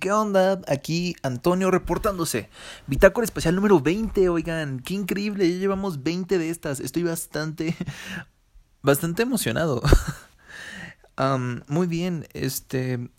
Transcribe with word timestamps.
¿Qué 0.00 0.10
onda? 0.10 0.60
Aquí 0.66 1.14
Antonio 1.22 1.70
reportándose. 1.70 2.48
Bitácora 2.88 3.24
especial 3.24 3.54
número 3.54 3.78
20, 3.78 4.28
oigan, 4.28 4.80
qué 4.80 4.94
increíble, 4.94 5.48
ya 5.48 5.58
llevamos 5.58 6.02
20 6.02 6.38
de 6.38 6.50
estas. 6.50 6.80
Estoy 6.80 7.04
bastante, 7.04 7.76
bastante 8.82 9.22
emocionado. 9.22 9.80
muy 11.68 11.86
bien, 11.86 12.26
este... 12.32 13.10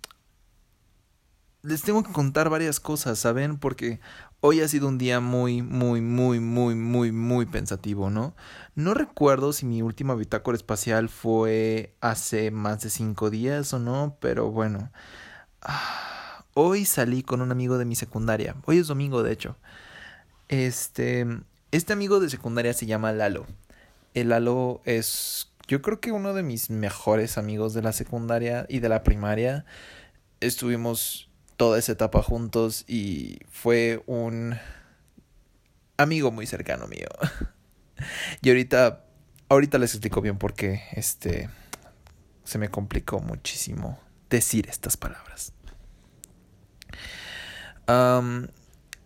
Les 1.62 1.84
tengo 1.84 2.04
que 2.04 2.12
contar 2.12 2.50
varias 2.50 2.82
cosas, 2.82 3.20
¿saben? 3.20 3.58
Porque 3.58 4.02
hoy 4.42 4.60
ha 4.60 4.68
sido 4.68 4.90
un 4.90 4.98
día 4.98 5.22
muy, 5.22 5.62
muy, 5.62 6.02
muy, 6.02 6.42
muy, 6.42 6.76
muy, 6.76 7.12
muy 7.14 7.46
pensativo, 7.46 8.10
¿no? 8.10 8.36
No 8.76 8.94
recuerdo 8.94 9.54
si 9.54 9.66
mi 9.68 9.84
última 9.84 10.16
bitácora 10.16 10.58
espacial 10.58 11.08
fue 11.08 11.96
hace 12.02 12.52
más 12.52 12.82
de 12.82 12.90
cinco 12.90 13.30
días 13.30 13.74
o 13.74 13.80
no, 13.80 14.18
pero 14.20 14.50
bueno. 14.52 14.92
Ah, 15.62 16.21
hoy 16.54 16.86
salí 16.86 17.24
con 17.24 17.42
un 17.42 17.52
amigo 17.52 17.78
de 17.78 17.86
mi 17.86 17.96
secundaria. 17.96 18.56
Hoy 18.66 18.80
es 18.80 18.88
domingo, 18.88 19.24
de 19.24 19.32
hecho. 19.32 19.58
Este, 20.50 21.26
este 21.72 21.94
amigo 21.94 22.20
de 22.20 22.30
secundaria 22.30 22.74
se 22.74 22.86
llama 22.86 23.12
Lalo. 23.14 23.46
El 24.14 24.30
Lalo 24.30 24.82
es, 24.86 25.52
yo 25.68 25.82
creo 25.82 26.00
que 26.00 26.12
uno 26.12 26.34
de 26.34 26.44
mis 26.44 26.70
mejores 26.70 27.38
amigos 27.38 27.74
de 27.74 27.82
la 27.82 27.94
secundaria 27.94 28.66
y 28.70 28.80
de 28.80 28.90
la 28.90 29.04
primaria. 29.04 29.66
Estuvimos 30.40 31.30
toda 31.56 31.78
esa 31.78 31.92
etapa 31.92 32.24
juntos 32.24 32.84
y 32.88 33.40
fue 33.50 34.04
un 34.08 34.56
amigo 35.98 36.32
muy 36.32 36.48
cercano 36.48 36.88
mío. 36.88 37.08
y 38.42 38.50
ahorita, 38.50 39.06
ahorita 39.50 39.78
les 39.78 39.92
explico 39.94 40.22
bien 40.22 40.38
por 40.38 40.54
qué 40.54 40.82
este, 40.94 41.50
se 42.44 42.58
me 42.58 42.70
complicó 42.70 43.20
muchísimo 43.20 44.00
decir 44.30 44.68
estas 44.70 44.98
palabras. 44.98 45.54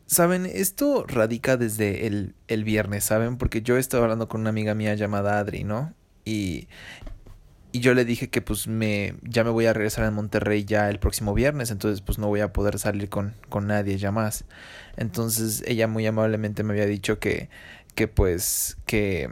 Saben, 0.08 0.46
esto 0.46 1.06
radica 1.08 1.58
desde 1.58 2.06
el, 2.06 2.36
el 2.48 2.64
viernes, 2.64 3.04
¿saben? 3.06 3.38
Porque 3.38 3.62
yo 3.64 3.78
estaba 3.78 4.04
hablando 4.04 4.28
con 4.28 4.42
una 4.42 4.52
amiga 4.52 4.76
mía 4.76 4.94
llamada 4.94 5.40
Adri, 5.40 5.64
¿no? 5.64 5.94
Y, 6.26 6.68
y 7.72 7.80
yo 7.80 7.94
le 7.96 8.06
dije 8.06 8.30
que 8.30 8.42
pues 8.42 8.68
me 8.68 9.16
ya 9.24 9.44
me 9.44 9.50
voy 9.50 9.66
a 9.66 9.74
regresar 9.74 10.06
a 10.06 10.12
Monterrey 10.12 10.64
ya 10.64 10.90
el 10.90 11.00
próximo 11.00 11.34
viernes, 11.34 11.72
entonces 11.72 12.02
pues 12.02 12.20
no 12.20 12.28
voy 12.28 12.42
a 12.42 12.54
poder 12.54 12.78
salir 12.80 13.10
con, 13.10 13.34
con 13.50 13.68
nadie 13.68 13.98
ya 13.98 14.12
más. 14.12 14.46
Entonces 14.96 15.64
ella 15.68 15.88
muy 15.88 16.06
amablemente 16.06 16.64
me 16.64 16.74
había 16.74 16.86
dicho 16.86 17.20
que, 17.20 17.50
que 17.96 18.08
pues 18.08 18.78
que 18.86 19.30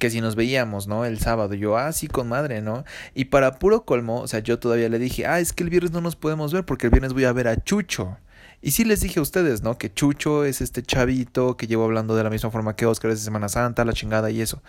que 0.00 0.10
si 0.10 0.20
nos 0.20 0.34
veíamos, 0.34 0.88
¿no? 0.88 1.04
El 1.04 1.20
sábado, 1.20 1.54
yo, 1.54 1.76
ah, 1.76 1.92
sí, 1.92 2.08
con 2.08 2.28
madre, 2.28 2.60
¿no? 2.62 2.84
Y 3.14 3.26
para 3.26 3.60
puro 3.60 3.84
colmo, 3.84 4.22
o 4.22 4.26
sea, 4.26 4.40
yo 4.40 4.58
todavía 4.58 4.88
le 4.88 4.98
dije, 4.98 5.26
ah, 5.26 5.38
es 5.38 5.52
que 5.52 5.62
el 5.62 5.70
viernes 5.70 5.92
no 5.92 6.00
nos 6.00 6.16
podemos 6.16 6.52
ver 6.52 6.64
porque 6.64 6.86
el 6.86 6.90
viernes 6.90 7.12
voy 7.12 7.24
a 7.24 7.32
ver 7.32 7.46
a 7.46 7.62
Chucho. 7.62 8.18
Y 8.62 8.72
sí 8.72 8.84
les 8.84 9.00
dije 9.00 9.20
a 9.20 9.22
ustedes, 9.22 9.62
¿no? 9.62 9.78
Que 9.78 9.92
Chucho 9.92 10.44
es 10.44 10.60
este 10.60 10.82
chavito 10.82 11.56
que 11.56 11.66
llevo 11.66 11.84
hablando 11.84 12.16
de 12.16 12.24
la 12.24 12.30
misma 12.30 12.50
forma 12.50 12.76
que 12.76 12.86
Oscar 12.86 13.10
es 13.10 13.18
de 13.18 13.24
Semana 13.24 13.48
Santa, 13.48 13.84
la 13.84 13.92
chingada 13.92 14.30
y 14.30 14.40
eso. 14.40 14.62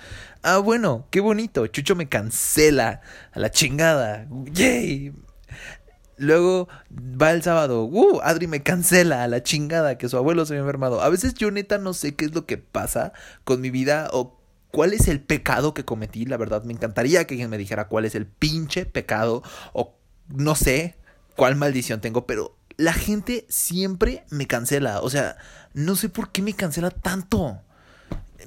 Ah, 0.44 0.60
bueno, 0.60 1.08
qué 1.10 1.20
bonito. 1.20 1.66
Chucho 1.68 1.96
me 1.96 2.08
cancela 2.08 3.02
a 3.34 3.40
la 3.40 3.52
chingada. 3.52 4.28
¡Yay! 4.54 5.14
Luego 6.18 6.70
va 6.92 7.32
el 7.32 7.42
sábado, 7.42 7.84
¡uh! 7.86 8.22
Adri 8.22 8.48
me 8.48 8.62
cancela 8.62 9.24
a 9.24 9.28
la 9.28 9.44
chingada 9.44 9.98
que 9.98 10.08
su 10.08 10.18
abuelo 10.18 10.46
se 10.46 10.54
me 10.54 10.60
ha 10.60 10.62
enfermado. 10.62 11.02
A 11.02 11.10
veces 11.10 11.34
yo 11.34 11.52
neta 11.52 11.78
no 11.78 11.94
sé 11.94 12.16
qué 12.16 12.26
es 12.26 12.36
lo 12.36 12.46
que 12.46 12.58
pasa 12.58 13.12
con 13.44 13.60
mi 13.60 13.72
vida 13.72 14.10
o 14.14 14.41
cuál 14.72 14.94
es 14.94 15.08
el 15.08 15.20
pecado 15.22 15.74
que 15.74 15.86
cometí. 15.86 16.26
La 16.26 16.38
verdad, 16.38 16.64
me 16.64 16.74
encantaría 16.74 17.26
que 17.26 17.36
alguien 17.36 17.50
me 17.50 17.58
dijera 17.58 17.88
cuál 17.88 18.06
es 18.06 18.16
el 18.16 18.26
pinche 18.26 18.86
pecado 18.86 19.44
o 19.74 19.96
no 20.30 20.56
sé 20.56 20.96
cuál 21.36 21.56
maldición 21.56 22.02
tengo, 22.02 22.26
pero 22.26 22.58
la 22.78 22.94
gente 22.94 23.46
siempre 23.50 24.26
me 24.30 24.48
cancela. 24.48 25.02
O 25.02 25.10
sea, 25.10 25.38
no 25.74 25.96
sé 25.96 26.10
por 26.10 26.32
qué 26.32 26.42
me 26.42 26.54
cancela 26.54 26.90
tanto. 26.90 27.62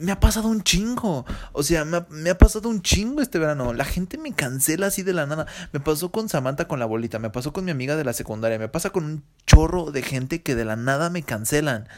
Me 0.01 0.11
ha 0.11 0.19
pasado 0.19 0.49
un 0.49 0.63
chingo. 0.65 1.25
O 1.53 1.63
sea, 1.63 1.85
me 1.85 2.31
ha, 2.31 2.39
pasado 2.39 2.69
un 2.69 2.83
chingo 2.83 3.23
este 3.23 3.39
verano. 3.39 3.73
La 3.73 3.85
gente 3.85 4.19
me 4.19 4.33
cancela 4.33 4.89
así 4.89 5.03
de 5.03 5.13
la 5.13 5.27
nada. 5.27 5.47
Me 5.73 5.79
pasó 5.79 6.11
con 6.11 6.29
Samantha 6.29 6.67
con 6.67 6.81
la 6.81 6.87
bolita. 6.87 7.21
Me 7.21 7.31
pasó 7.31 7.53
con 7.53 7.65
mi 7.65 7.71
amiga 7.71 7.95
de 7.95 8.05
la 8.05 8.13
secundaria. 8.13 8.59
Me 8.59 8.69
pasa 8.69 8.91
con 8.91 9.05
un 9.05 9.25
chorro 9.47 9.93
de 9.93 10.03
gente 10.03 10.43
que 10.43 10.57
de 10.57 10.65
la 10.65 10.75
nada 10.75 11.11
me 11.11 11.23
cancelan. 11.23 11.89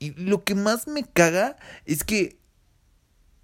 Y 0.00 0.10
lo 0.14 0.42
que 0.42 0.56
más 0.56 0.88
me 0.88 1.04
caga 1.04 1.56
es 1.86 2.02
que 2.02 2.41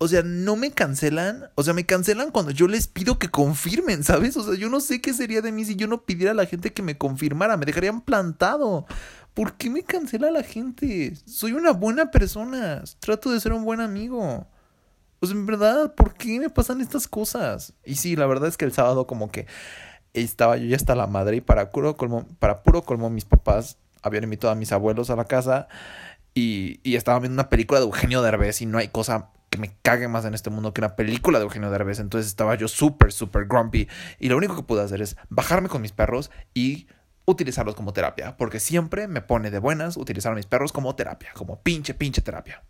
o 0.01 0.07
sea, 0.07 0.23
no 0.23 0.55
me 0.55 0.71
cancelan. 0.71 1.51
O 1.57 1.65
sea, 1.65 1.75
me 1.75 1.85
cancelan 1.85 2.31
cuando 2.31 2.53
yo 2.53 2.69
les 2.69 2.87
pido 2.87 3.19
que 3.19 3.29
confirmen, 3.29 4.05
¿sabes? 4.05 4.37
O 4.37 4.45
sea, 4.45 4.55
yo 4.55 4.69
no 4.69 4.81
sé 4.81 5.01
qué 5.01 5.13
sería 5.13 5.43
de 5.43 5.51
mí 5.51 5.65
si 5.65 5.75
yo 5.75 5.89
no 5.89 6.05
pidiera 6.05 6.31
a 6.31 6.35
la 6.35 6.47
gente 6.47 6.73
que 6.73 6.83
me 6.83 6.97
confirmara. 6.97 7.57
Me 7.57 7.67
dejarían 7.67 8.01
plantado. 8.01 8.87
¿Por 9.35 9.55
qué 9.55 9.71
me 9.71 9.83
cancela 9.83 10.31
la 10.31 10.45
gente? 10.45 11.17
Soy 11.27 11.53
una 11.53 11.73
buena 11.73 12.13
persona. 12.13 12.85
Trato 13.01 13.33
de 13.33 13.41
ser 13.41 13.53
un 13.53 13.65
buen 13.65 13.81
amigo. 13.81 14.47
O 15.19 15.27
sea, 15.27 15.35
en 15.35 15.47
verdad, 15.47 15.93
¿por 15.97 16.15
qué 16.15 16.39
me 16.39 16.49
pasan 16.49 16.81
estas 16.81 17.09
cosas? 17.09 17.73
Y 17.85 17.97
sí, 17.97 18.15
la 18.15 18.27
verdad 18.27 18.49
es 18.49 18.57
que 18.57 18.65
el 18.65 18.73
sábado 18.73 19.09
como 19.09 19.33
que 19.33 19.47
estaba 20.13 20.57
yo 20.57 20.67
ya 20.67 20.77
hasta 20.77 20.95
la 20.95 21.09
madre 21.09 21.39
y 21.39 21.41
para 21.41 21.71
puro 21.71 21.97
colmo, 21.97 22.25
para 22.39 22.63
puro 22.63 22.83
colmo 22.83 23.11
mis 23.11 23.25
papás 23.25 23.79
habían 24.03 24.25
invitado 24.25 24.53
a 24.53 24.57
mis 24.57 24.73
abuelos 24.73 25.11
a 25.11 25.17
la 25.17 25.25
casa 25.25 25.69
y, 26.35 26.81
y 26.83 26.95
estaban 26.97 27.23
viendo 27.23 27.35
una 27.35 27.49
película 27.49 27.81
de 27.81 27.87
Eugenio 27.87 28.23
Derbez 28.23 28.63
y 28.63 28.67
no 28.67 28.79
hay 28.79 28.89
cosa 28.89 29.31
que 29.51 29.59
me 29.59 29.75
cague 29.83 30.09
más 30.09 30.25
en 30.25 30.35
este 30.35 30.51
mundo 30.51 30.73
que 30.73 30.81
una 30.81 30.97
película 30.97 31.39
de 31.39 31.45
Eugenio 31.45 31.71
Derbez. 31.71 32.01
Entonces 32.01 32.29
estaba 32.29 32.55
yo 32.55 32.69
súper, 32.69 33.13
súper 33.13 33.47
grumpy. 33.47 33.89
Y 34.19 34.29
lo 34.29 34.37
único 34.37 34.57
que 34.57 34.63
pude 34.63 34.83
hacer 34.83 35.03
es 35.03 35.17
bajarme 35.29 35.69
con 35.69 35.83
mis 35.83 35.93
perros 35.93 36.31
y 36.55 36.89
utilizarlos 37.25 37.75
como 37.75 37.93
terapia. 37.93 38.37
Porque 38.37 38.61
siempre 38.61 39.09
me 39.09 39.21
pone 39.21 39.51
de 39.51 39.59
buenas 39.59 39.97
utilizar 39.97 40.33
a 40.33 40.37
mis 40.37 40.47
perros 40.47 40.73
como 40.73 40.95
terapia. 40.95 41.31
Como 41.35 41.61
pinche, 41.63 41.95
pinche 41.95 42.21
terapia. 42.21 42.63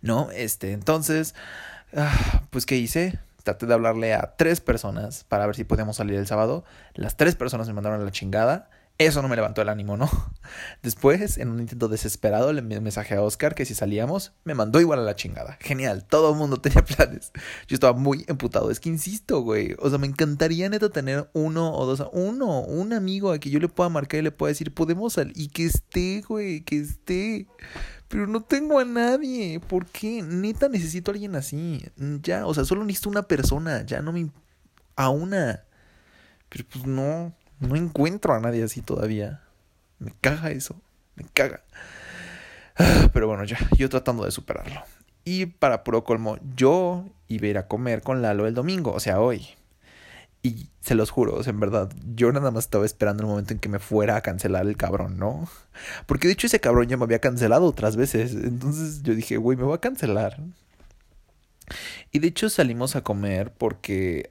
¿No? 0.00 0.30
Este, 0.30 0.72
entonces, 0.72 1.34
ah, 1.94 2.42
pues, 2.50 2.66
¿qué 2.66 2.76
hice? 2.76 3.18
Traté 3.42 3.66
de 3.66 3.74
hablarle 3.74 4.14
a 4.14 4.34
tres 4.36 4.60
personas 4.60 5.24
para 5.24 5.46
ver 5.46 5.56
si 5.56 5.64
podíamos 5.64 5.96
salir 5.96 6.16
el 6.16 6.26
sábado. 6.26 6.64
Las 6.94 7.16
tres 7.16 7.34
personas 7.34 7.66
me 7.68 7.74
mandaron 7.74 8.00
a 8.00 8.04
la 8.04 8.12
chingada. 8.12 8.70
Eso 9.06 9.20
no 9.20 9.26
me 9.26 9.34
levantó 9.34 9.62
el 9.62 9.68
ánimo, 9.68 9.96
¿no? 9.96 10.08
Después, 10.82 11.36
en 11.36 11.48
un 11.48 11.58
intento 11.58 11.88
desesperado, 11.88 12.52
le 12.52 12.60
envié 12.60 12.78
un 12.78 12.84
mensaje 12.84 13.16
a 13.16 13.22
Oscar 13.22 13.56
que 13.56 13.64
si 13.64 13.74
salíamos, 13.74 14.32
me 14.44 14.54
mandó 14.54 14.80
igual 14.80 15.00
a 15.00 15.02
la 15.02 15.16
chingada. 15.16 15.58
Genial, 15.60 16.04
todo 16.04 16.30
el 16.30 16.36
mundo 16.36 16.56
tenía 16.60 16.84
planes. 16.84 17.32
Yo 17.66 17.74
estaba 17.74 17.98
muy 17.98 18.24
emputado. 18.28 18.70
Es 18.70 18.78
que 18.78 18.90
insisto, 18.90 19.40
güey. 19.40 19.74
O 19.80 19.88
sea, 19.88 19.98
me 19.98 20.06
encantaría 20.06 20.68
neta 20.68 20.88
tener 20.88 21.28
uno 21.32 21.74
o 21.74 21.84
dos, 21.84 22.08
uno, 22.12 22.60
un 22.60 22.92
amigo 22.92 23.32
a 23.32 23.40
que 23.40 23.50
yo 23.50 23.58
le 23.58 23.68
pueda 23.68 23.88
marcar 23.88 24.20
y 24.20 24.22
le 24.22 24.30
pueda 24.30 24.50
decir, 24.50 24.72
podemos 24.72 25.14
salir. 25.14 25.32
Y 25.36 25.48
que 25.48 25.64
esté, 25.64 26.20
güey, 26.20 26.60
que 26.60 26.78
esté. 26.78 27.48
Pero 28.06 28.28
no 28.28 28.42
tengo 28.42 28.78
a 28.78 28.84
nadie. 28.84 29.58
¿Por 29.58 29.86
qué? 29.86 30.22
Neta 30.22 30.68
necesito 30.68 31.10
a 31.10 31.14
alguien 31.14 31.34
así. 31.34 31.84
Ya, 32.22 32.46
o 32.46 32.54
sea, 32.54 32.64
solo 32.64 32.84
necesito 32.84 33.10
una 33.10 33.24
persona. 33.24 33.84
Ya 33.84 34.00
no 34.00 34.12
me. 34.12 34.30
a 34.94 35.08
una. 35.08 35.64
Pero 36.48 36.64
pues 36.68 36.86
no. 36.86 37.34
No 37.62 37.76
encuentro 37.76 38.34
a 38.34 38.40
nadie 38.40 38.64
así 38.64 38.82
todavía. 38.82 39.40
Me 39.98 40.12
caga 40.20 40.50
eso. 40.50 40.76
Me 41.14 41.24
caga. 41.32 41.62
Ah, 42.76 43.08
pero 43.12 43.28
bueno, 43.28 43.44
ya, 43.44 43.58
yo 43.76 43.88
tratando 43.88 44.24
de 44.24 44.32
superarlo. 44.32 44.82
Y 45.24 45.46
para 45.46 45.84
puro 45.84 46.02
colmo, 46.02 46.38
yo 46.56 47.04
iba 47.28 47.46
a 47.46 47.50
ir 47.50 47.58
a 47.58 47.68
comer 47.68 48.02
con 48.02 48.20
Lalo 48.20 48.46
el 48.46 48.54
domingo, 48.54 48.92
o 48.92 49.00
sea, 49.00 49.20
hoy. 49.20 49.46
Y 50.42 50.70
se 50.80 50.96
los 50.96 51.10
juro, 51.10 51.40
en 51.44 51.60
verdad, 51.60 51.92
yo 52.16 52.32
nada 52.32 52.50
más 52.50 52.64
estaba 52.64 52.84
esperando 52.84 53.22
el 53.22 53.28
momento 53.28 53.52
en 53.52 53.60
que 53.60 53.68
me 53.68 53.78
fuera 53.78 54.16
a 54.16 54.22
cancelar 54.22 54.66
el 54.66 54.76
cabrón, 54.76 55.16
¿no? 55.16 55.48
Porque 56.06 56.26
de 56.26 56.32
hecho 56.32 56.48
ese 56.48 56.58
cabrón 56.58 56.88
ya 56.88 56.96
me 56.96 57.04
había 57.04 57.20
cancelado 57.20 57.66
otras 57.66 57.94
veces. 57.94 58.34
Entonces 58.34 59.04
yo 59.04 59.14
dije, 59.14 59.36
güey, 59.36 59.56
me 59.56 59.62
va 59.64 59.76
a 59.76 59.80
cancelar. 59.80 60.40
Y 62.10 62.18
de 62.18 62.26
hecho 62.26 62.50
salimos 62.50 62.96
a 62.96 63.02
comer 63.02 63.52
porque... 63.52 64.28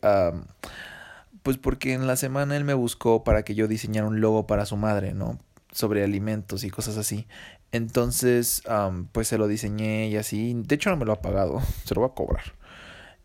Pues 1.43 1.57
porque 1.57 1.93
en 1.93 2.07
la 2.07 2.15
semana 2.15 2.55
él 2.55 2.63
me 2.63 2.73
buscó 2.73 3.23
para 3.23 3.43
que 3.43 3.55
yo 3.55 3.67
diseñara 3.67 4.07
un 4.07 4.21
logo 4.21 4.45
para 4.45 4.65
su 4.65 4.77
madre, 4.77 5.13
¿no? 5.13 5.39
Sobre 5.71 6.03
alimentos 6.03 6.63
y 6.63 6.69
cosas 6.69 6.97
así. 6.97 7.27
Entonces, 7.71 8.63
pues 9.11 9.27
se 9.27 9.37
lo 9.37 9.47
diseñé 9.47 10.09
y 10.09 10.17
así. 10.17 10.53
De 10.55 10.75
hecho, 10.75 10.89
no 10.89 10.97
me 10.97 11.05
lo 11.05 11.13
ha 11.13 11.21
pagado. 11.21 11.61
Se 11.85 11.95
lo 11.95 12.01
va 12.01 12.07
a 12.07 12.13
cobrar. 12.13 12.53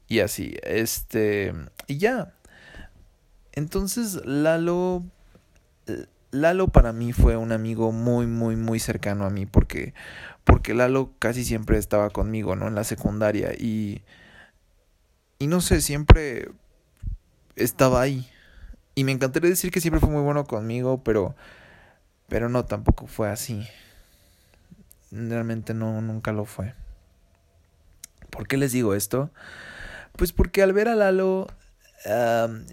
Y 0.09 0.21
así. 0.21 0.57
Este. 0.63 1.53
Y 1.87 1.99
ya. 1.99 2.33
Entonces, 3.53 4.25
Lalo. 4.25 5.05
Lalo 6.31 6.69
para 6.69 6.93
mí 6.93 7.12
fue 7.12 7.37
un 7.37 7.53
amigo 7.53 7.93
muy, 7.93 8.27
muy, 8.27 8.57
muy 8.57 8.79
cercano 8.79 9.25
a 9.25 9.31
mí. 9.31 9.47
Porque. 9.47 9.95
Porque 10.45 10.75
Lalo 10.75 11.12
casi 11.19 11.45
siempre 11.45 11.79
estaba 11.79 12.11
conmigo, 12.11 12.55
¿no? 12.55 12.69
En 12.69 12.77
la 12.77 12.85
secundaria. 12.85 13.53
Y. 13.53 14.03
Y 15.39 15.49
no 15.49 15.61
sé, 15.61 15.81
siempre 15.81 16.51
estaba 17.56 18.00
ahí. 18.00 18.29
Y 18.94 19.05
me 19.05 19.12
encantaría 19.12 19.50
decir 19.50 19.70
que 19.70 19.81
siempre 19.81 20.00
fue 20.00 20.11
muy 20.11 20.23
bueno 20.23 20.44
conmigo, 20.44 21.03
pero 21.03 21.35
pero 22.29 22.49
no 22.49 22.64
tampoco 22.64 23.06
fue 23.06 23.29
así. 23.29 23.67
Realmente 25.11 25.75
no 25.75 26.00
nunca 26.00 26.32
lo 26.32 26.44
fue. 26.44 26.75
¿Por 28.31 28.47
qué 28.49 28.56
les 28.56 28.73
digo 28.73 28.94
esto? 28.94 29.31
Pues 30.17 30.32
porque 30.32 30.62
al 30.62 30.73
ver 30.73 30.88
a 30.88 30.94
Lalo 30.94 31.47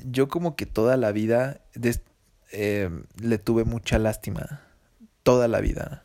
yo 0.06 0.27
como 0.27 0.56
que 0.56 0.65
toda 0.65 0.95
la 0.95 1.12
vida 1.12 1.59
eh, 2.51 2.89
le 3.19 3.38
tuve 3.38 3.63
mucha 3.63 4.00
lástima. 4.00 4.62
Toda 5.24 5.47
la 5.47 5.59
vida. 5.59 6.03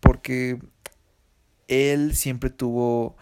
Porque 0.00 0.58
él 1.68 2.14
siempre 2.14 2.50
tuvo... 2.50 3.16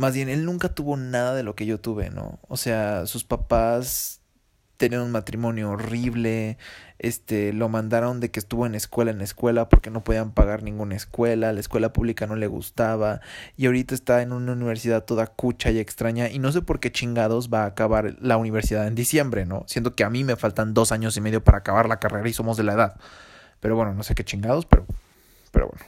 Más 0.00 0.14
bien, 0.14 0.30
él 0.30 0.46
nunca 0.46 0.70
tuvo 0.70 0.96
nada 0.96 1.34
de 1.34 1.42
lo 1.42 1.54
que 1.54 1.66
yo 1.66 1.78
tuve, 1.78 2.08
¿no? 2.08 2.40
O 2.48 2.56
sea, 2.56 3.04
sus 3.04 3.22
papás 3.22 4.22
tener 4.78 4.98
un 4.98 5.10
matrimonio 5.10 5.72
horrible, 5.72 6.56
este, 6.98 7.52
lo 7.52 7.68
mandaron 7.68 8.18
de 8.18 8.30
que 8.30 8.40
estuvo 8.40 8.64
en 8.64 8.74
escuela 8.74 9.10
en 9.10 9.20
escuela 9.20 9.68
porque 9.68 9.90
no 9.90 10.02
podían 10.02 10.32
pagar 10.32 10.62
ninguna 10.62 10.96
escuela, 10.96 11.52
la 11.52 11.60
escuela 11.60 11.92
pública 11.92 12.26
no 12.26 12.34
le 12.34 12.46
gustaba 12.46 13.20
y 13.58 13.66
ahorita 13.66 13.94
está 13.94 14.22
en 14.22 14.32
una 14.32 14.52
universidad 14.52 15.04
toda 15.04 15.26
cucha 15.26 15.70
y 15.70 15.78
extraña 15.78 16.30
y 16.30 16.38
no 16.38 16.50
sé 16.50 16.62
por 16.62 16.80
qué 16.80 16.90
chingados 16.90 17.50
va 17.52 17.64
a 17.64 17.66
acabar 17.66 18.16
la 18.22 18.38
universidad 18.38 18.86
en 18.86 18.94
diciembre, 18.94 19.44
¿no? 19.44 19.64
Siento 19.66 19.94
que 19.94 20.04
a 20.04 20.08
mí 20.08 20.24
me 20.24 20.36
faltan 20.36 20.72
dos 20.72 20.92
años 20.92 21.14
y 21.18 21.20
medio 21.20 21.44
para 21.44 21.58
acabar 21.58 21.90
la 21.90 22.00
carrera 22.00 22.26
y 22.26 22.32
somos 22.32 22.56
de 22.56 22.64
la 22.64 22.72
edad. 22.72 22.96
Pero 23.60 23.76
bueno, 23.76 23.92
no 23.92 24.02
sé 24.02 24.14
qué 24.14 24.24
chingados, 24.24 24.64
pero, 24.64 24.86
pero 25.52 25.68
bueno. 25.68 25.84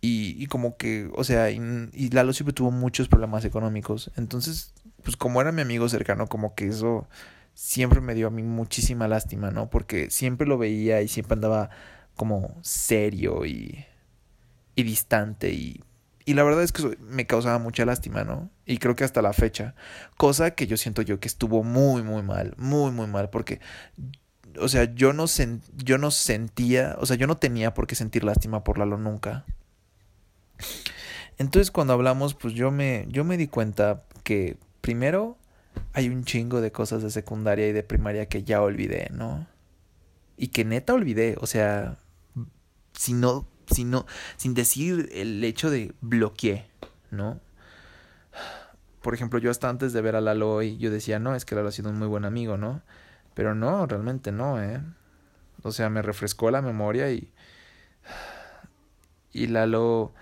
Y, 0.00 0.36
y 0.42 0.46
como 0.46 0.76
que, 0.76 1.10
o 1.14 1.24
sea, 1.24 1.50
y, 1.50 2.10
Lalo 2.10 2.32
siempre 2.32 2.52
tuvo 2.52 2.70
muchos 2.70 3.08
problemas 3.08 3.44
económicos. 3.44 4.10
Entonces, 4.16 4.72
pues 5.02 5.16
como 5.16 5.40
era 5.40 5.52
mi 5.52 5.62
amigo 5.62 5.88
cercano, 5.88 6.28
como 6.28 6.54
que 6.54 6.68
eso 6.68 7.08
siempre 7.54 8.00
me 8.00 8.14
dio 8.14 8.28
a 8.28 8.30
mí 8.30 8.42
muchísima 8.42 9.08
lástima, 9.08 9.50
¿no? 9.50 9.70
Porque 9.70 10.10
siempre 10.10 10.46
lo 10.46 10.58
veía 10.58 11.02
y 11.02 11.08
siempre 11.08 11.34
andaba 11.34 11.70
como 12.14 12.56
serio 12.62 13.44
y, 13.46 13.84
y 14.76 14.82
distante 14.84 15.50
y, 15.52 15.82
y 16.28 16.34
la 16.34 16.42
verdad 16.42 16.62
es 16.62 16.72
que 16.72 16.98
me 17.00 17.26
causaba 17.26 17.58
mucha 17.58 17.86
lástima, 17.86 18.22
¿no? 18.22 18.50
Y 18.66 18.76
creo 18.76 18.94
que 18.94 19.02
hasta 19.02 19.22
la 19.22 19.32
fecha, 19.32 19.74
cosa 20.18 20.50
que 20.50 20.66
yo 20.66 20.76
siento 20.76 21.00
yo 21.00 21.20
que 21.20 21.26
estuvo 21.26 21.64
muy, 21.64 22.02
muy 22.02 22.22
mal, 22.22 22.52
muy, 22.58 22.90
muy 22.90 23.06
mal, 23.06 23.30
porque, 23.30 23.60
o 24.60 24.68
sea, 24.68 24.92
yo 24.94 25.14
no, 25.14 25.24
yo 25.74 25.96
no 25.96 26.10
sentía, 26.10 26.96
o 27.00 27.06
sea, 27.06 27.16
yo 27.16 27.26
no 27.26 27.38
tenía 27.38 27.72
por 27.72 27.86
qué 27.86 27.94
sentir 27.94 28.24
lástima 28.24 28.62
por 28.62 28.78
Lalo 28.78 28.98
nunca. 28.98 29.46
Entonces 31.38 31.70
cuando 31.70 31.92
hablamos, 31.92 32.34
pues 32.34 32.54
yo 32.54 32.70
me, 32.70 33.06
yo 33.08 33.24
me 33.24 33.36
di 33.36 33.46
cuenta 33.46 34.04
que 34.24 34.56
primero 34.80 35.38
hay 35.92 36.08
un 36.08 36.24
chingo 36.24 36.60
de 36.60 36.72
cosas 36.72 37.02
de 37.02 37.10
secundaria 37.10 37.68
y 37.68 37.72
de 37.72 37.82
primaria 37.82 38.26
que 38.26 38.42
ya 38.42 38.62
olvidé, 38.62 39.08
¿no? 39.12 39.46
Y 40.36 40.48
que 40.48 40.64
neta 40.64 40.94
olvidé, 40.94 41.36
o 41.40 41.46
sea, 41.46 41.98
si 42.92 43.12
no, 43.12 43.46
si 43.70 43.84
no, 43.84 44.06
sin 44.36 44.54
decir 44.54 45.08
el 45.12 45.42
hecho 45.44 45.70
de 45.70 45.94
bloqueé, 46.00 46.68
¿no? 47.10 47.40
Por 49.02 49.14
ejemplo, 49.14 49.38
yo 49.38 49.50
hasta 49.50 49.68
antes 49.68 49.92
de 49.92 50.00
ver 50.00 50.16
a 50.16 50.20
Lalo 50.20 50.52
hoy, 50.52 50.76
yo 50.78 50.90
decía, 50.90 51.18
no, 51.18 51.34
es 51.34 51.44
que 51.44 51.54
Lalo 51.54 51.68
ha 51.68 51.72
sido 51.72 51.90
un 51.90 51.98
muy 51.98 52.08
buen 52.08 52.24
amigo, 52.24 52.56
¿no? 52.56 52.82
Pero 53.34 53.54
no, 53.54 53.86
realmente 53.86 54.32
no, 54.32 54.62
¿eh? 54.62 54.82
O 55.62 55.70
sea, 55.72 55.88
me 55.90 56.02
refrescó 56.02 56.50
la 56.50 56.62
memoria 56.62 57.10
y... 57.10 57.32
Y 59.32 59.46
Lalo... 59.46 60.12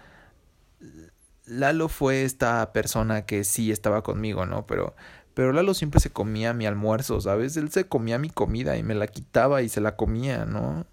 Lalo 1.47 1.89
fue 1.89 2.25
esta 2.25 2.73
persona 2.73 3.27
que 3.27 3.45
sí 3.45 3.71
estaba 3.71 4.03
conmigo, 4.03 4.47
¿no? 4.47 4.67
Pero 4.67 4.95
pero 5.35 5.53
Lalo 5.53 5.75
siempre 5.75 6.01
se 6.01 6.11
comía 6.11 6.55
mi 6.55 6.67
almuerzo, 6.67 7.21
¿sabes? 7.21 7.59
Él 7.59 7.71
se 7.71 7.87
comía 7.89 8.19
mi 8.19 8.31
comida 8.31 8.79
y 8.79 8.83
me 8.83 8.95
la 8.95 9.07
quitaba 9.07 9.61
y 9.63 9.69
se 9.69 9.83
la 9.83 9.97
comía, 9.97 10.47
¿no? 10.47 10.87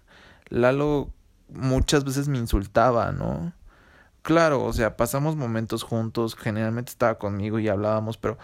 Lalo 0.50 1.14
muchas 1.48 2.04
veces 2.04 2.28
me 2.28 2.38
insultaba, 2.38 3.12
¿no? 3.12 3.54
Claro, 4.22 4.64
o 4.64 4.72
sea, 4.72 4.96
pasamos 4.96 5.36
momentos 5.36 5.82
juntos, 5.82 6.36
generalmente 6.36 6.90
estaba 6.90 7.18
conmigo 7.18 7.58
y 7.58 7.68
hablábamos, 7.68 8.18
pero 8.18 8.38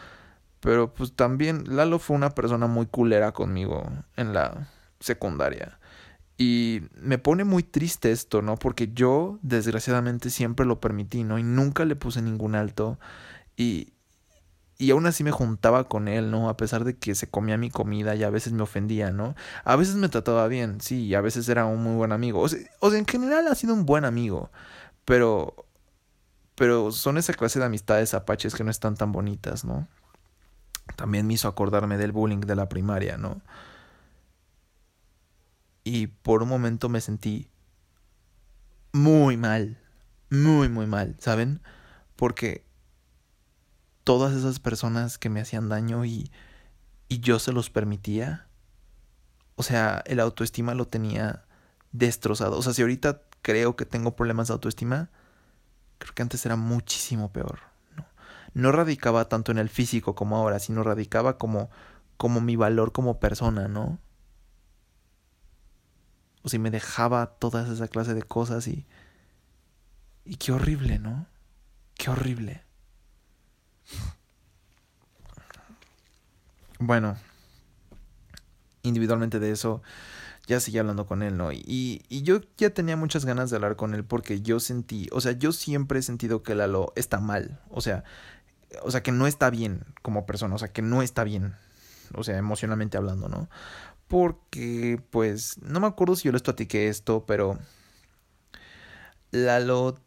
pero 0.60 0.94
pues 0.94 1.14
también 1.14 1.64
Lalo 1.76 1.98
fue 1.98 2.16
una 2.16 2.30
persona 2.30 2.66
muy 2.66 2.86
culera 2.86 3.32
conmigo 3.32 3.90
en 4.16 4.34
la 4.34 4.68
secundaria. 5.00 5.79
Y 6.42 6.84
me 6.94 7.18
pone 7.18 7.44
muy 7.44 7.62
triste 7.62 8.10
esto, 8.12 8.40
¿no? 8.40 8.56
Porque 8.56 8.90
yo, 8.94 9.38
desgraciadamente, 9.42 10.30
siempre 10.30 10.64
lo 10.64 10.80
permití, 10.80 11.22
¿no? 11.22 11.38
Y 11.38 11.42
nunca 11.42 11.84
le 11.84 11.96
puse 11.96 12.22
ningún 12.22 12.54
alto. 12.54 12.98
Y, 13.58 13.92
y 14.78 14.90
aún 14.90 15.04
así 15.04 15.22
me 15.22 15.32
juntaba 15.32 15.84
con 15.84 16.08
él, 16.08 16.30
¿no? 16.30 16.48
A 16.48 16.56
pesar 16.56 16.84
de 16.84 16.96
que 16.96 17.14
se 17.14 17.28
comía 17.28 17.58
mi 17.58 17.68
comida 17.68 18.14
y 18.14 18.22
a 18.22 18.30
veces 18.30 18.54
me 18.54 18.62
ofendía, 18.62 19.10
¿no? 19.10 19.34
A 19.64 19.76
veces 19.76 19.96
me 19.96 20.08
trataba 20.08 20.48
bien, 20.48 20.80
sí, 20.80 21.04
y 21.04 21.14
a 21.14 21.20
veces 21.20 21.46
era 21.50 21.66
un 21.66 21.82
muy 21.82 21.94
buen 21.96 22.10
amigo. 22.10 22.40
O 22.40 22.48
sea, 22.48 22.58
o 22.78 22.88
sea, 22.88 22.98
en 22.98 23.04
general 23.04 23.46
ha 23.46 23.54
sido 23.54 23.74
un 23.74 23.84
buen 23.84 24.06
amigo, 24.06 24.50
pero... 25.04 25.66
Pero 26.54 26.90
son 26.90 27.18
esa 27.18 27.34
clase 27.34 27.58
de 27.58 27.66
amistades 27.66 28.14
apaches 28.14 28.54
que 28.54 28.64
no 28.64 28.70
están 28.70 28.94
tan 28.94 29.12
bonitas, 29.12 29.66
¿no? 29.66 29.88
También 30.96 31.26
me 31.26 31.34
hizo 31.34 31.48
acordarme 31.48 31.98
del 31.98 32.12
bullying 32.12 32.40
de 32.40 32.56
la 32.56 32.70
primaria, 32.70 33.18
¿no? 33.18 33.42
Y 35.84 36.08
por 36.08 36.42
un 36.42 36.48
momento 36.48 36.88
me 36.88 37.00
sentí 37.00 37.50
muy 38.92 39.36
mal, 39.36 39.78
muy, 40.30 40.68
muy 40.68 40.86
mal, 40.86 41.16
¿saben? 41.18 41.60
Porque 42.16 42.64
todas 44.04 44.34
esas 44.34 44.58
personas 44.58 45.18
que 45.18 45.30
me 45.30 45.40
hacían 45.40 45.68
daño 45.68 46.04
y, 46.04 46.30
y 47.08 47.20
yo 47.20 47.38
se 47.38 47.52
los 47.52 47.70
permitía. 47.70 48.46
O 49.56 49.62
sea, 49.62 50.02
el 50.06 50.20
autoestima 50.20 50.74
lo 50.74 50.86
tenía 50.88 51.44
destrozado. 51.92 52.58
O 52.58 52.62
sea, 52.62 52.72
si 52.72 52.82
ahorita 52.82 53.22
creo 53.42 53.76
que 53.76 53.86
tengo 53.86 54.16
problemas 54.16 54.48
de 54.48 54.54
autoestima, 54.54 55.10
creo 55.98 56.14
que 56.14 56.22
antes 56.22 56.44
era 56.46 56.56
muchísimo 56.56 57.32
peor. 57.32 57.60
No, 57.96 58.06
no 58.54 58.72
radicaba 58.72 59.28
tanto 59.28 59.52
en 59.52 59.58
el 59.58 59.68
físico 59.68 60.14
como 60.14 60.36
ahora, 60.36 60.58
sino 60.58 60.82
radicaba 60.82 61.38
como, 61.38 61.70
como 62.16 62.40
mi 62.40 62.56
valor 62.56 62.92
como 62.92 63.20
persona, 63.20 63.68
¿no? 63.68 63.98
O 66.42 66.48
si 66.48 66.58
me 66.58 66.70
dejaba 66.70 67.26
toda 67.26 67.70
esa 67.72 67.88
clase 67.88 68.14
de 68.14 68.22
cosas 68.22 68.66
y... 68.66 68.86
Y 70.24 70.36
qué 70.36 70.52
horrible, 70.52 70.98
¿no? 70.98 71.26
Qué 71.96 72.10
horrible. 72.10 72.62
Bueno, 76.78 77.16
individualmente 78.82 79.38
de 79.38 79.50
eso, 79.50 79.82
ya 80.46 80.60
seguí 80.60 80.78
hablando 80.78 81.06
con 81.06 81.22
él, 81.22 81.36
¿no? 81.36 81.52
Y, 81.52 82.04
y 82.08 82.22
yo 82.22 82.40
ya 82.56 82.70
tenía 82.70 82.96
muchas 82.96 83.24
ganas 83.24 83.50
de 83.50 83.56
hablar 83.56 83.76
con 83.76 83.94
él 83.94 84.04
porque 84.04 84.40
yo 84.40 84.60
sentí, 84.60 85.08
o 85.12 85.20
sea, 85.20 85.32
yo 85.32 85.52
siempre 85.52 85.98
he 85.98 86.02
sentido 86.02 86.42
que 86.42 86.54
Lalo 86.54 86.92
está 86.96 87.20
mal, 87.20 87.60
o 87.68 87.80
sea, 87.80 88.04
o 88.82 88.90
sea, 88.90 89.02
que 89.02 89.12
no 89.12 89.26
está 89.26 89.50
bien 89.50 89.84
como 90.02 90.26
persona, 90.26 90.54
o 90.54 90.58
sea, 90.58 90.68
que 90.72 90.82
no 90.82 91.02
está 91.02 91.24
bien, 91.24 91.54
o 92.14 92.24
sea, 92.24 92.38
emocionalmente 92.38 92.96
hablando, 92.96 93.28
¿no? 93.28 93.48
Porque, 94.10 95.00
pues, 95.10 95.56
no 95.62 95.78
me 95.78 95.86
acuerdo 95.86 96.16
si 96.16 96.24
yo 96.24 96.32
les 96.32 96.42
platiqué 96.42 96.88
esto, 96.88 97.24
pero 97.26 97.56
Lalo 99.30 100.00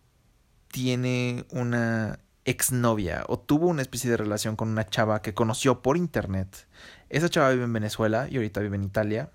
tiene 0.68 1.46
una 1.52 2.20
exnovia 2.44 3.24
o 3.30 3.40
tuvo 3.40 3.68
una 3.68 3.82
especie 3.82 4.10
de 4.10 4.18
relación 4.18 4.58
con 4.58 4.68
una 4.68 4.86
chava 4.86 5.22
que 5.22 5.34
conoció 5.34 5.82
por 5.82 5.96
internet. 5.96 6.68
Esa 7.08 7.30
chava 7.30 7.52
vive 7.52 7.64
en 7.64 7.72
Venezuela 7.72 8.28
y 8.30 8.36
ahorita 8.36 8.60
vive 8.60 8.76
en 8.76 8.84
Italia. 8.84 9.32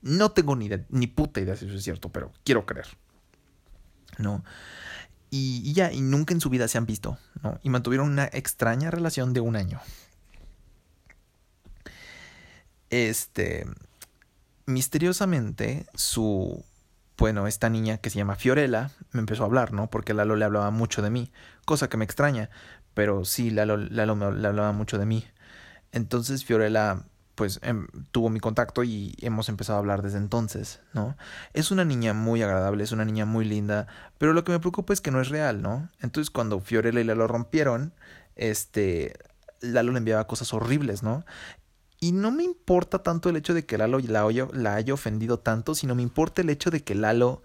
No 0.00 0.32
tengo 0.32 0.56
ni, 0.56 0.68
ni 0.88 1.06
puta 1.06 1.40
idea 1.40 1.54
si 1.54 1.66
eso 1.66 1.76
es 1.76 1.84
cierto, 1.84 2.08
pero 2.08 2.32
quiero 2.42 2.66
creer. 2.66 2.88
¿No? 4.18 4.42
Y, 5.30 5.72
ya, 5.74 5.92
y 5.92 6.00
nunca 6.00 6.34
en 6.34 6.40
su 6.40 6.50
vida 6.50 6.66
se 6.66 6.76
han 6.76 6.86
visto, 6.86 7.18
¿no? 7.44 7.60
Y 7.62 7.70
mantuvieron 7.70 8.10
una 8.10 8.24
extraña 8.24 8.90
relación 8.90 9.32
de 9.32 9.38
un 9.38 9.54
año. 9.54 9.80
Este. 12.90 13.64
Misteriosamente, 14.66 15.86
su 15.94 16.64
bueno, 17.22 17.46
esta 17.46 17.68
niña 17.68 17.98
que 17.98 18.10
se 18.10 18.18
llama 18.18 18.34
Fiorella 18.34 18.90
me 19.12 19.20
empezó 19.20 19.44
a 19.44 19.46
hablar, 19.46 19.72
¿no? 19.72 19.88
Porque 19.88 20.12
Lalo 20.12 20.34
le 20.34 20.44
hablaba 20.44 20.72
mucho 20.72 21.02
de 21.02 21.10
mí, 21.10 21.30
cosa 21.64 21.88
que 21.88 21.96
me 21.96 22.04
extraña, 22.04 22.50
pero 22.94 23.24
sí, 23.24 23.50
Lalo, 23.50 23.76
Lalo 23.76 24.32
le 24.32 24.48
hablaba 24.48 24.72
mucho 24.72 24.98
de 24.98 25.06
mí. 25.06 25.24
Entonces 25.92 26.44
Fiorella, 26.44 27.04
pues, 27.36 27.60
em, 27.62 27.86
tuvo 28.10 28.28
mi 28.28 28.40
contacto 28.40 28.82
y 28.82 29.14
hemos 29.20 29.48
empezado 29.48 29.76
a 29.76 29.80
hablar 29.80 30.02
desde 30.02 30.18
entonces, 30.18 30.80
¿no? 30.94 31.16
Es 31.52 31.70
una 31.70 31.84
niña 31.84 32.12
muy 32.12 32.42
agradable, 32.42 32.82
es 32.82 32.90
una 32.90 33.04
niña 33.04 33.24
muy 33.24 33.44
linda, 33.44 33.86
pero 34.18 34.32
lo 34.32 34.42
que 34.42 34.50
me 34.50 34.58
preocupa 34.58 34.92
es 34.92 35.00
que 35.00 35.12
no 35.12 35.20
es 35.20 35.28
real, 35.28 35.62
¿no? 35.62 35.90
Entonces 36.00 36.30
cuando 36.30 36.58
Fiorella 36.58 37.00
y 37.00 37.04
Lalo 37.04 37.28
rompieron, 37.28 37.94
este, 38.34 39.14
Lalo 39.60 39.92
le 39.92 39.98
enviaba 39.98 40.26
cosas 40.26 40.52
horribles, 40.52 41.04
¿no? 41.04 41.24
Y 42.02 42.10
no 42.10 42.32
me 42.32 42.42
importa 42.42 43.04
tanto 43.04 43.28
el 43.28 43.36
hecho 43.36 43.54
de 43.54 43.64
que 43.64 43.78
Lalo 43.78 44.00
la, 44.00 44.28
la 44.54 44.74
haya 44.74 44.92
ofendido 44.92 45.38
tanto, 45.38 45.76
sino 45.76 45.94
me 45.94 46.02
importa 46.02 46.42
el 46.42 46.50
hecho 46.50 46.68
de 46.72 46.82
que 46.82 46.96
Lalo 46.96 47.44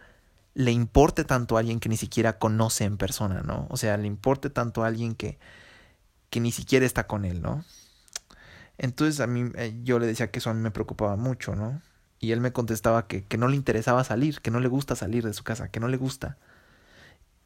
le 0.56 0.72
importe 0.72 1.24
tanto 1.24 1.58
a 1.58 1.60
alguien 1.60 1.80
que 1.80 1.90
ni 1.90 1.96
siquiera 1.96 2.40
conoce 2.40 2.84
en 2.84 2.98
persona, 2.98 3.44
¿no? 3.44 3.68
O 3.70 3.78
sea, 3.78 3.98
le 3.98 4.08
importe 4.08 4.50
tanto 4.50 4.84
a 4.84 4.88
alguien 4.88 5.14
que, 5.14 5.38
que 6.32 6.40
ni 6.40 6.52
siquiera 6.52 6.88
está 6.88 7.06
con 7.06 7.24
él, 7.24 7.44
¿no? 7.44 7.64
Entonces 8.80 9.20
a 9.20 9.28
mí 9.28 9.52
eh, 9.54 9.80
yo 9.84 10.00
le 10.00 10.08
decía 10.08 10.32
que 10.32 10.40
eso 10.40 10.50
a 10.50 10.56
mí 10.56 10.62
me 10.62 10.72
preocupaba 10.72 11.18
mucho, 11.18 11.56
¿no? 11.56 11.80
Y 12.20 12.32
él 12.32 12.42
me 12.42 12.52
contestaba 12.52 13.06
que, 13.06 13.24
que 13.26 13.38
no 13.38 13.50
le 13.50 13.58
interesaba 13.58 14.04
salir, 14.04 14.42
que 14.42 14.50
no 14.50 14.60
le 14.60 14.70
gusta 14.70 14.96
salir 14.96 15.24
de 15.24 15.34
su 15.34 15.44
casa, 15.44 15.70
que 15.70 15.80
no 15.80 15.88
le 15.88 15.98
gusta. 15.98 16.36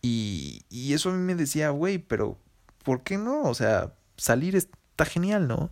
Y, 0.02 0.64
y 0.70 0.94
eso 0.94 1.10
a 1.10 1.14
mí 1.14 1.20
me 1.20 1.36
decía, 1.36 1.72
güey, 1.72 1.98
pero 1.98 2.38
¿por 2.86 3.04
qué 3.04 3.18
no? 3.18 3.44
O 3.44 3.54
sea, 3.54 3.92
salir 4.16 4.56
está 4.56 5.04
genial, 5.04 5.50
¿no? 5.50 5.72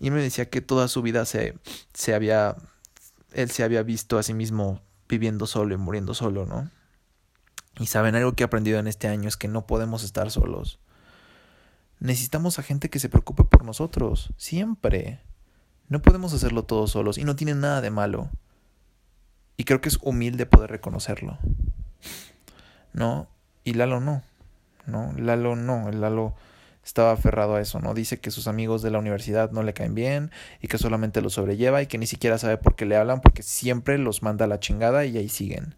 Y 0.00 0.08
él 0.08 0.14
me 0.14 0.22
decía 0.22 0.50
que 0.50 0.60
toda 0.60 0.88
su 0.88 1.02
vida 1.02 1.24
se, 1.24 1.58
se 1.94 2.14
había, 2.14 2.56
él 3.32 3.50
se 3.50 3.64
había 3.64 3.82
visto 3.82 4.18
a 4.18 4.22
sí 4.22 4.34
mismo 4.34 4.80
viviendo 5.08 5.46
solo 5.46 5.74
y 5.74 5.78
muriendo 5.78 6.14
solo, 6.14 6.46
¿no? 6.46 6.70
Y 7.78 7.86
saben, 7.86 8.14
algo 8.14 8.32
que 8.32 8.42
he 8.42 8.46
aprendido 8.46 8.78
en 8.78 8.86
este 8.86 9.08
año 9.08 9.28
es 9.28 9.36
que 9.36 9.48
no 9.48 9.66
podemos 9.66 10.02
estar 10.02 10.30
solos. 10.30 10.78
Necesitamos 11.98 12.58
a 12.58 12.62
gente 12.62 12.90
que 12.90 12.98
se 12.98 13.08
preocupe 13.08 13.44
por 13.44 13.64
nosotros, 13.64 14.32
siempre. 14.36 15.20
No 15.88 16.02
podemos 16.02 16.32
hacerlo 16.32 16.64
todos 16.64 16.90
solos 16.90 17.18
y 17.18 17.24
no 17.24 17.36
tiene 17.36 17.54
nada 17.54 17.80
de 17.80 17.90
malo. 17.90 18.30
Y 19.56 19.64
creo 19.64 19.80
que 19.80 19.88
es 19.88 19.98
humilde 20.02 20.46
poder 20.46 20.70
reconocerlo. 20.70 21.38
¿No? 22.92 23.28
Y 23.64 23.74
Lalo 23.74 24.00
no. 24.00 24.22
¿No? 24.86 25.12
Lalo 25.16 25.56
no. 25.56 25.90
Lalo 25.90 26.34
estaba 26.86 27.12
aferrado 27.12 27.56
a 27.56 27.60
eso, 27.60 27.80
¿no? 27.80 27.94
Dice 27.94 28.20
que 28.20 28.30
sus 28.30 28.46
amigos 28.46 28.80
de 28.80 28.90
la 28.90 28.98
universidad 28.98 29.50
no 29.50 29.62
le 29.62 29.74
caen 29.74 29.94
bien 29.94 30.30
y 30.62 30.68
que 30.68 30.78
solamente 30.78 31.20
los 31.20 31.34
sobrelleva 31.34 31.82
y 31.82 31.86
que 31.86 31.98
ni 31.98 32.06
siquiera 32.06 32.38
sabe 32.38 32.58
por 32.58 32.76
qué 32.76 32.86
le 32.86 32.96
hablan 32.96 33.20
porque 33.20 33.42
siempre 33.42 33.98
los 33.98 34.22
manda 34.22 34.44
a 34.44 34.48
la 34.48 34.60
chingada 34.60 35.04
y 35.04 35.18
ahí 35.18 35.28
siguen. 35.28 35.74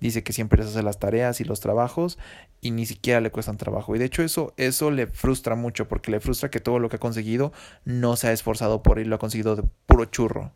Dice 0.00 0.22
que 0.22 0.32
siempre 0.32 0.58
les 0.58 0.70
hace 0.70 0.82
las 0.82 0.98
tareas 0.98 1.40
y 1.40 1.44
los 1.44 1.60
trabajos 1.60 2.18
y 2.60 2.70
ni 2.70 2.86
siquiera 2.86 3.20
le 3.20 3.30
cuestan 3.30 3.56
trabajo. 3.56 3.96
Y 3.96 3.98
de 3.98 4.04
hecho 4.04 4.22
eso, 4.22 4.54
eso 4.56 4.90
le 4.90 5.06
frustra 5.08 5.56
mucho 5.56 5.88
porque 5.88 6.10
le 6.10 6.20
frustra 6.20 6.50
que 6.50 6.60
todo 6.60 6.78
lo 6.78 6.88
que 6.88 6.96
ha 6.96 7.00
conseguido 7.00 7.52
no 7.84 8.14
se 8.16 8.28
ha 8.28 8.32
esforzado 8.32 8.82
por 8.82 8.98
él, 8.98 9.08
lo 9.08 9.16
ha 9.16 9.18
conseguido 9.18 9.56
de 9.56 9.64
puro 9.86 10.04
churro. 10.04 10.52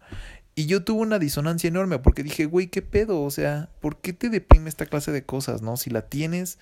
Y 0.55 0.67
yo 0.67 0.85
tuve 0.85 1.03
una 1.03 1.19
disonancia 1.19 1.69
enorme 1.69 1.99
porque 1.99 2.23
dije, 2.23 2.47
güey, 2.47 2.69
¿qué 2.69 2.83
pedo? 2.83 3.23
O 3.23 3.31
sea, 3.31 3.71
¿por 3.81 4.01
qué 4.01 4.13
te 4.13 4.29
deprime 4.29 4.69
esta 4.69 4.87
clase 4.87 5.13
de 5.13 5.25
cosas, 5.25 5.63
no? 5.63 5.77
Si 5.77 5.91
la 5.91 6.03
tienes, 6.03 6.59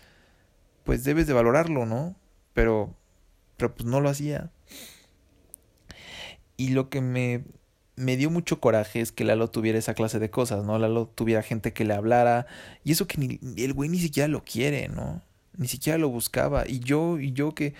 pues 0.84 1.04
debes 1.04 1.26
de 1.26 1.32
valorarlo, 1.32 1.86
¿no? 1.86 2.14
Pero, 2.52 2.94
pero 3.56 3.74
pues 3.74 3.86
no 3.86 4.00
lo 4.00 4.08
hacía. 4.08 4.50
Y 6.56 6.70
lo 6.70 6.88
que 6.88 7.00
me, 7.00 7.44
me 7.96 8.16
dio 8.16 8.30
mucho 8.30 8.60
coraje 8.60 9.00
es 9.00 9.12
que 9.12 9.24
Lalo 9.24 9.48
tuviera 9.48 9.78
esa 9.78 9.94
clase 9.94 10.18
de 10.18 10.30
cosas, 10.30 10.64
¿no? 10.64 10.78
Lalo 10.78 11.06
tuviera 11.06 11.42
gente 11.42 11.72
que 11.72 11.84
le 11.84 11.94
hablara. 11.94 12.46
Y 12.84 12.92
eso 12.92 13.06
que 13.06 13.18
ni, 13.18 13.40
el 13.62 13.72
güey 13.72 13.88
ni 13.88 13.98
siquiera 13.98 14.28
lo 14.28 14.44
quiere, 14.44 14.88
¿no? 14.88 15.22
Ni 15.56 15.68
siquiera 15.68 15.98
lo 15.98 16.08
buscaba. 16.08 16.64
Y 16.66 16.80
yo, 16.80 17.18
y 17.18 17.32
yo 17.32 17.54
que, 17.54 17.74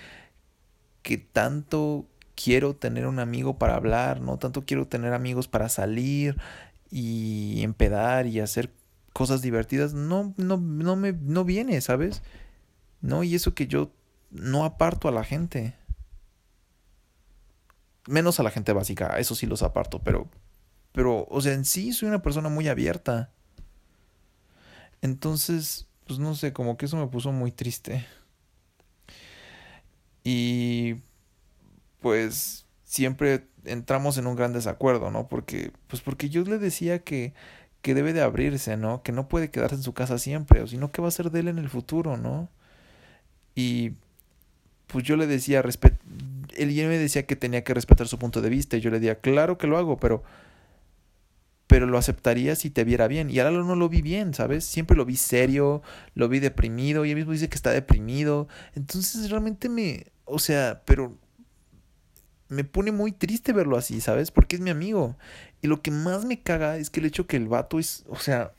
que 1.03 1.19
tanto 1.19 2.07
quiero 2.35 2.75
tener 2.77 3.07
un 3.07 3.19
amigo 3.19 3.59
para 3.59 3.77
hablar, 3.77 4.21
¿no? 4.21 4.39
Tanto 4.39 4.65
quiero 4.65 4.87
tener 4.87 5.13
amigos 5.13 5.49
para 5.49 5.69
salir 5.69 6.37
y 6.91 7.63
empedar 7.63 8.27
y 8.27 8.41
hacer 8.41 8.71
cosas 9.13 9.41
divertidas, 9.41 9.95
no, 9.95 10.35
no, 10.37 10.59
no 10.59 10.95
me, 10.95 11.13
no 11.13 11.45
viene, 11.45 11.81
¿sabes? 11.81 12.23
No, 13.01 13.25
y 13.25 13.35
eso 13.35 13.55
que 13.55 13.67
yo 13.67 13.91
no 14.37 14.65
aparto 14.65 15.09
a 15.09 15.13
la 15.13 15.25
gente. 15.25 15.75
Menos 18.07 18.39
a 18.39 18.43
la 18.43 18.51
gente 18.51 18.73
básica, 18.73 19.19
eso 19.19 19.35
sí 19.35 19.47
los 19.47 19.63
aparto, 19.63 20.01
pero, 20.03 20.29
pero, 20.93 21.27
o 21.29 21.41
sea, 21.41 21.55
en 21.55 21.65
sí 21.65 21.93
soy 21.93 22.09
una 22.09 22.23
persona 22.23 22.49
muy 22.49 22.69
abierta. 22.69 23.33
Entonces, 25.03 25.89
pues 26.07 26.19
no 26.19 26.35
sé, 26.35 26.53
como 26.53 26.77
que 26.77 26.87
eso 26.87 26.97
me 26.97 27.09
puso 27.09 27.33
muy 27.33 27.51
triste. 27.51 28.07
Y 30.23 30.97
pues 32.01 32.67
siempre 32.85 33.49
entramos 33.65 34.19
en 34.19 34.27
un 34.27 34.37
gran 34.37 34.53
desacuerdo, 34.53 35.11
¿no? 35.11 35.29
Porque, 35.29 35.73
pues 35.89 36.03
porque 36.03 36.29
yo 36.29 36.43
le 36.45 36.59
decía 36.59 37.01
que, 37.01 37.35
que 37.83 37.95
debe 37.95 38.13
de 38.13 38.23
abrirse, 38.23 38.77
¿no? 38.77 39.03
Que 39.03 39.13
no 39.13 39.29
puede 39.29 39.51
quedarse 39.51 39.77
en 39.77 39.83
su 39.83 39.93
casa 39.95 40.19
siempre, 40.19 40.63
o 40.63 40.67
sino 40.67 40.93
que 40.93 41.03
va 41.03 41.09
a 41.09 41.13
ser 41.13 41.31
de 41.31 41.41
él 41.41 41.49
en 41.49 41.59
el 41.59 41.69
futuro, 41.69 42.17
¿no? 42.17 42.49
Y 43.55 43.95
pues 44.87 45.05
yo 45.05 45.17
le 45.17 45.27
decía, 45.27 45.63
él 45.63 46.69
me 46.75 46.99
decía 46.99 47.27
que 47.27 47.37
tenía 47.37 47.65
que 47.65 47.75
respetar 47.75 48.09
su 48.09 48.19
punto 48.19 48.41
de 48.41 48.51
vista 48.51 48.77
y 48.77 48.81
yo 48.81 48.91
le 48.91 49.01
decía, 49.01 49.21
claro 49.21 49.59
que 49.59 49.67
lo 49.67 49.79
hago, 49.79 49.99
pero 49.99 50.23
pero 51.67 51.87
lo 51.87 51.99
aceptaría 51.99 52.55
si 52.55 52.71
te 52.71 52.85
viera 52.85 53.09
bien. 53.09 53.31
Y 53.31 53.39
ahora 53.41 53.51
no 53.51 53.75
lo 53.75 53.89
vi 53.89 54.03
bien, 54.03 54.35
¿sabes? 54.35 54.65
Siempre 54.65 54.97
lo 54.97 55.05
vi 55.05 55.17
serio, 55.17 55.83
lo 56.15 56.29
vi 56.29 56.39
deprimido, 56.39 57.05
y 57.05 57.11
él 57.11 57.17
mismo 57.17 57.33
dice 57.33 57.49
que 57.49 57.57
está 57.57 57.71
deprimido. 57.71 58.49
Entonces 58.75 59.31
realmente 59.31 59.69
me, 59.69 60.07
o 60.25 60.39
sea, 60.39 60.83
pero 60.85 61.17
me 62.49 62.63
pone 62.63 62.93
muy 62.93 63.13
triste 63.13 63.53
verlo 63.53 63.77
así, 63.77 64.01
¿sabes? 64.01 64.31
Porque 64.31 64.57
es 64.57 64.63
mi 64.63 64.71
amigo. 64.71 65.17
Y 65.61 65.67
lo 65.67 65.83
que 65.83 65.91
más 65.91 66.25
me 66.25 66.41
caga 66.41 66.77
es 66.77 66.91
que 66.91 67.01
el 67.01 67.07
hecho 67.07 67.27
que 67.27 67.37
el 67.37 67.49
vato 67.49 67.79
es, 67.79 68.05
o 68.09 68.17
sea... 68.17 68.53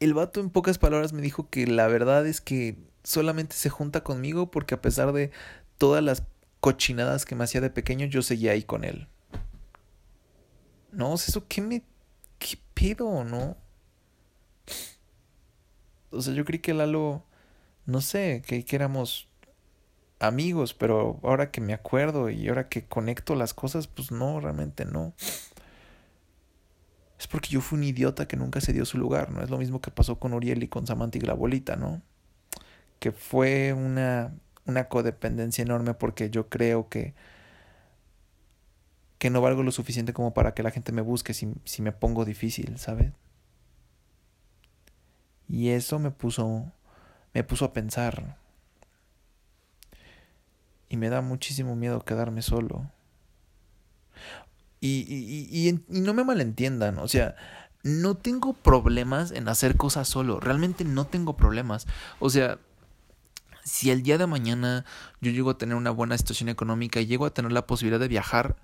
El 0.00 0.14
vato 0.14 0.40
en 0.40 0.50
pocas 0.50 0.78
palabras 0.78 1.12
me 1.12 1.22
dijo 1.22 1.48
que 1.50 1.66
la 1.66 1.86
verdad 1.86 2.26
es 2.26 2.40
que 2.40 2.78
solamente 3.04 3.54
se 3.54 3.68
junta 3.68 4.02
conmigo 4.02 4.50
porque 4.50 4.74
a 4.74 4.80
pesar 4.80 5.12
de 5.12 5.30
todas 5.78 6.02
las 6.02 6.24
cochinadas 6.60 7.24
que 7.24 7.34
me 7.34 7.44
hacía 7.44 7.60
de 7.60 7.70
pequeño, 7.70 8.06
yo 8.06 8.22
seguía 8.22 8.52
ahí 8.52 8.62
con 8.62 8.84
él. 8.84 9.08
No, 10.92 11.14
eso 11.14 11.46
qué 11.46 11.60
me... 11.60 11.82
¿Qué 12.38 12.58
pedo, 12.74 13.24
no? 13.24 13.56
O 16.10 16.20
sea, 16.20 16.34
yo 16.34 16.44
creí 16.44 16.60
que 16.60 16.74
Lalo... 16.74 17.24
No 17.86 18.00
sé, 18.00 18.42
que, 18.46 18.64
que 18.64 18.76
éramos 18.76 19.28
amigos, 20.20 20.74
pero 20.74 21.18
ahora 21.22 21.50
que 21.50 21.60
me 21.60 21.72
acuerdo 21.72 22.30
y 22.30 22.48
ahora 22.48 22.68
que 22.68 22.86
conecto 22.86 23.34
las 23.34 23.54
cosas, 23.54 23.88
pues 23.88 24.12
no, 24.12 24.38
realmente 24.38 24.84
no. 24.84 25.14
Es 27.20 27.26
porque 27.26 27.50
yo 27.50 27.60
fui 27.60 27.76
un 27.76 27.84
idiota 27.84 28.26
que 28.26 28.38
nunca 28.38 28.62
se 28.62 28.72
dio 28.72 28.86
su 28.86 28.96
lugar, 28.96 29.30
¿no? 29.30 29.42
Es 29.42 29.50
lo 29.50 29.58
mismo 29.58 29.82
que 29.82 29.90
pasó 29.90 30.18
con 30.18 30.32
Uriel 30.32 30.62
y 30.62 30.68
con 30.68 30.86
Samantha 30.86 31.18
y 31.18 31.20
la 31.20 31.32
abuelita, 31.32 31.76
¿no? 31.76 32.00
Que 32.98 33.12
fue 33.12 33.74
una, 33.74 34.32
una 34.64 34.88
codependencia 34.88 35.60
enorme 35.60 35.92
porque 35.92 36.30
yo 36.30 36.48
creo 36.48 36.88
que 36.88 37.14
que 39.18 39.28
no 39.28 39.42
valgo 39.42 39.62
lo 39.62 39.70
suficiente 39.70 40.14
como 40.14 40.32
para 40.32 40.54
que 40.54 40.62
la 40.62 40.70
gente 40.70 40.92
me 40.92 41.02
busque 41.02 41.34
si, 41.34 41.52
si 41.64 41.82
me 41.82 41.92
pongo 41.92 42.24
difícil, 42.24 42.78
¿sabes? 42.78 43.12
Y 45.46 45.68
eso 45.70 45.98
me 45.98 46.10
puso 46.10 46.72
me 47.34 47.44
puso 47.44 47.66
a 47.66 47.74
pensar 47.74 48.38
y 50.88 50.96
me 50.96 51.10
da 51.10 51.20
muchísimo 51.20 51.76
miedo 51.76 52.02
quedarme 52.02 52.40
solo. 52.40 52.90
Y, 54.80 55.04
y, 55.08 55.48
y, 55.50 55.68
y, 55.68 56.00
no 56.00 56.14
me 56.14 56.24
malentiendan, 56.24 56.98
o 56.98 57.06
sea, 57.06 57.36
no 57.82 58.16
tengo 58.16 58.54
problemas 58.54 59.30
en 59.30 59.48
hacer 59.48 59.76
cosas 59.76 60.08
solo, 60.08 60.40
realmente 60.40 60.84
no 60.84 61.06
tengo 61.06 61.36
problemas. 61.36 61.86
O 62.18 62.30
sea, 62.30 62.58
si 63.64 63.90
el 63.90 64.02
día 64.02 64.18
de 64.18 64.26
mañana 64.26 64.84
yo 65.20 65.30
llego 65.30 65.50
a 65.50 65.58
tener 65.58 65.76
una 65.76 65.90
buena 65.90 66.16
situación 66.16 66.48
económica 66.48 67.00
y 67.00 67.06
llego 67.06 67.26
a 67.26 67.34
tener 67.34 67.52
la 67.52 67.66
posibilidad 67.66 68.00
de 68.00 68.08
viajar, 68.08 68.56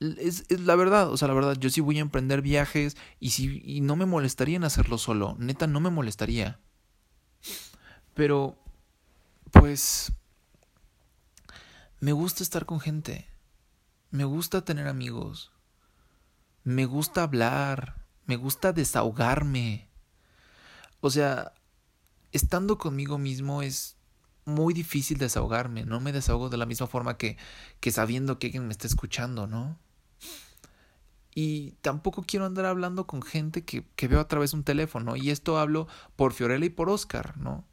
es, 0.00 0.44
es, 0.48 0.60
la 0.60 0.76
verdad, 0.76 1.10
o 1.10 1.16
sea, 1.16 1.28
la 1.28 1.34
verdad, 1.34 1.56
yo 1.58 1.70
sí 1.70 1.80
voy 1.80 1.98
a 1.98 2.02
emprender 2.02 2.40
viajes 2.40 2.96
y, 3.20 3.30
si, 3.30 3.62
y 3.64 3.80
no 3.80 3.96
me 3.96 4.06
molestaría 4.06 4.56
en 4.56 4.64
hacerlo 4.64 4.96
solo, 4.98 5.36
neta, 5.38 5.66
no 5.66 5.80
me 5.80 5.90
molestaría. 5.90 6.60
Pero, 8.14 8.58
pues, 9.52 10.12
me 12.00 12.12
gusta 12.12 12.42
estar 12.42 12.64
con 12.64 12.80
gente. 12.80 13.27
Me 14.10 14.24
gusta 14.24 14.64
tener 14.64 14.88
amigos. 14.88 15.52
Me 16.64 16.86
gusta 16.86 17.22
hablar. 17.22 18.04
Me 18.26 18.36
gusta 18.36 18.72
desahogarme. 18.72 19.88
O 21.00 21.10
sea, 21.10 21.52
estando 22.32 22.78
conmigo 22.78 23.18
mismo 23.18 23.62
es 23.62 23.96
muy 24.44 24.74
difícil 24.74 25.18
desahogarme. 25.18 25.84
No 25.84 26.00
me 26.00 26.12
desahogo 26.12 26.48
de 26.48 26.56
la 26.56 26.66
misma 26.66 26.86
forma 26.86 27.16
que, 27.16 27.36
que 27.80 27.90
sabiendo 27.90 28.38
que 28.38 28.48
alguien 28.48 28.66
me 28.66 28.72
está 28.72 28.86
escuchando, 28.86 29.46
¿no? 29.46 29.78
Y 31.34 31.72
tampoco 31.82 32.24
quiero 32.26 32.46
andar 32.46 32.64
hablando 32.64 33.06
con 33.06 33.22
gente 33.22 33.64
que, 33.64 33.86
que 33.94 34.08
veo 34.08 34.20
a 34.20 34.28
través 34.28 34.50
de 34.50 34.56
un 34.56 34.64
teléfono. 34.64 35.16
Y 35.16 35.30
esto 35.30 35.58
hablo 35.58 35.86
por 36.16 36.32
Fiorella 36.32 36.64
y 36.66 36.70
por 36.70 36.90
Oscar, 36.90 37.36
¿no? 37.36 37.64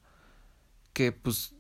Que 0.94 1.12
pues 1.12 1.56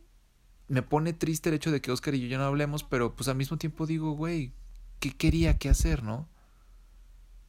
me 0.67 0.81
pone 0.81 1.13
triste 1.13 1.49
el 1.49 1.55
hecho 1.55 1.71
de 1.71 1.81
que 1.81 1.91
Oscar 1.91 2.13
y 2.13 2.21
yo 2.21 2.27
ya 2.27 2.37
no 2.37 2.45
hablemos, 2.45 2.83
pero 2.83 3.15
pues 3.15 3.27
al 3.27 3.37
mismo 3.37 3.57
tiempo 3.57 3.85
digo, 3.85 4.11
güey, 4.11 4.53
¿qué 5.11 5.17
quería 5.17 5.57
que 5.57 5.69
hacer, 5.69 6.01
no? 6.01 6.27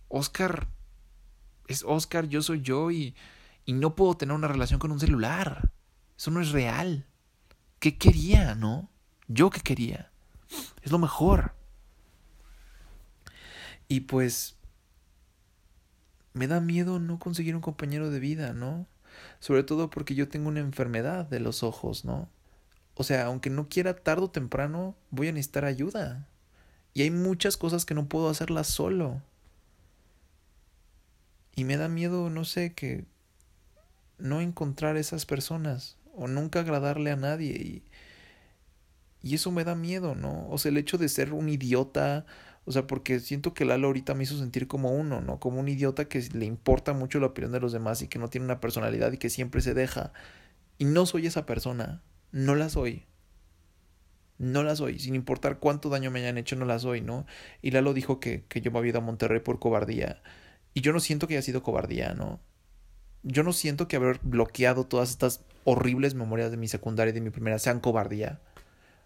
Oscar 0.08 0.68
es 1.68 1.84
Oscar, 1.84 2.28
yo 2.28 2.42
soy 2.42 2.60
yo 2.60 2.90
y, 2.90 3.14
y 3.64 3.72
no 3.72 3.96
puedo 3.96 4.16
tener 4.16 4.34
una 4.34 4.48
relación 4.48 4.78
con 4.78 4.92
un 4.92 5.00
celular. 5.00 5.70
Eso 6.16 6.30
no 6.30 6.40
es 6.40 6.50
real. 6.50 7.06
¿Qué 7.78 7.96
quería, 7.96 8.54
no? 8.54 8.90
Yo 9.26 9.50
qué 9.50 9.60
quería. 9.60 10.10
Es 10.82 10.92
lo 10.92 10.98
mejor. 10.98 11.54
Y 13.88 14.00
pues 14.00 14.56
me 16.34 16.46
da 16.46 16.60
miedo 16.60 16.98
no 16.98 17.18
conseguir 17.18 17.54
un 17.54 17.62
compañero 17.62 18.10
de 18.10 18.20
vida, 18.20 18.52
¿no? 18.52 18.86
Sobre 19.40 19.62
todo 19.62 19.88
porque 19.88 20.14
yo 20.14 20.28
tengo 20.28 20.48
una 20.48 20.60
enfermedad 20.60 21.24
de 21.24 21.40
los 21.40 21.62
ojos, 21.62 22.04
¿no? 22.04 22.28
O 22.94 23.04
sea, 23.04 23.26
aunque 23.26 23.50
no 23.50 23.68
quiera 23.68 23.96
tarde 23.96 24.24
o 24.24 24.30
temprano, 24.30 24.96
voy 25.10 25.28
a 25.28 25.32
necesitar 25.32 25.64
ayuda. 25.64 26.28
Y 26.96 27.02
hay 27.02 27.10
muchas 27.10 27.58
cosas 27.58 27.84
que 27.84 27.92
no 27.92 28.08
puedo 28.08 28.30
hacerlas 28.30 28.68
solo. 28.68 29.20
Y 31.56 31.64
me 31.64 31.76
da 31.76 31.88
miedo, 31.88 32.30
no 32.30 32.44
sé, 32.44 32.72
que 32.74 33.04
no 34.18 34.40
encontrar 34.40 34.96
esas 34.96 35.26
personas 35.26 35.96
o 36.14 36.28
nunca 36.28 36.60
agradarle 36.60 37.10
a 37.10 37.16
nadie. 37.16 37.52
Y, 37.52 37.82
Y 39.22 39.34
eso 39.34 39.50
me 39.50 39.64
da 39.64 39.74
miedo, 39.74 40.14
¿no? 40.14 40.48
O 40.50 40.58
sea, 40.58 40.70
el 40.70 40.78
hecho 40.78 40.98
de 40.98 41.08
ser 41.08 41.32
un 41.32 41.48
idiota, 41.48 42.26
o 42.64 42.72
sea, 42.72 42.86
porque 42.86 43.18
siento 43.20 43.54
que 43.54 43.64
Lalo 43.64 43.88
ahorita 43.88 44.14
me 44.14 44.24
hizo 44.24 44.38
sentir 44.38 44.68
como 44.68 44.90
uno, 44.92 45.20
¿no? 45.20 45.40
Como 45.40 45.60
un 45.60 45.68
idiota 45.68 46.06
que 46.08 46.20
le 46.32 46.46
importa 46.46 46.92
mucho 46.92 47.18
la 47.20 47.26
opinión 47.28 47.52
de 47.52 47.60
los 47.60 47.72
demás 47.72 48.02
y 48.02 48.08
que 48.08 48.18
no 48.18 48.28
tiene 48.30 48.44
una 48.46 48.60
personalidad 48.60 49.12
y 49.12 49.18
que 49.18 49.30
siempre 49.30 49.60
se 49.62 49.74
deja. 49.74 50.12
Y 50.78 50.84
no 50.86 51.06
soy 51.06 51.26
esa 51.26 51.46
persona, 51.46 52.02
no 52.32 52.54
la 52.54 52.68
soy. 52.68 53.06
No 54.38 54.62
la 54.62 54.76
soy, 54.76 54.98
sin 54.98 55.14
importar 55.14 55.58
cuánto 55.58 55.88
daño 55.88 56.10
me 56.10 56.20
hayan 56.20 56.38
hecho, 56.38 56.56
no 56.56 56.66
la 56.66 56.78
soy, 56.78 57.00
¿no? 57.00 57.26
Y 57.62 57.70
Lalo 57.70 57.94
dijo 57.94 58.20
que, 58.20 58.44
que 58.44 58.60
yo 58.60 58.70
me 58.70 58.78
había 58.78 58.90
ido 58.90 58.98
a 58.98 59.02
Monterrey 59.02 59.40
por 59.40 59.58
cobardía. 59.58 60.22
Y 60.74 60.82
yo 60.82 60.92
no 60.92 61.00
siento 61.00 61.26
que 61.26 61.34
haya 61.34 61.42
sido 61.42 61.62
cobardía, 61.62 62.12
¿no? 62.14 62.40
Yo 63.22 63.42
no 63.42 63.52
siento 63.52 63.88
que 63.88 63.96
haber 63.96 64.20
bloqueado 64.22 64.84
todas 64.84 65.10
estas 65.10 65.40
horribles 65.64 66.14
memorias 66.14 66.50
de 66.50 66.58
mi 66.58 66.68
secundaria 66.68 67.10
y 67.10 67.14
de 67.14 67.22
mi 67.22 67.30
primera 67.30 67.58
sean 67.58 67.80
cobardía. 67.80 68.40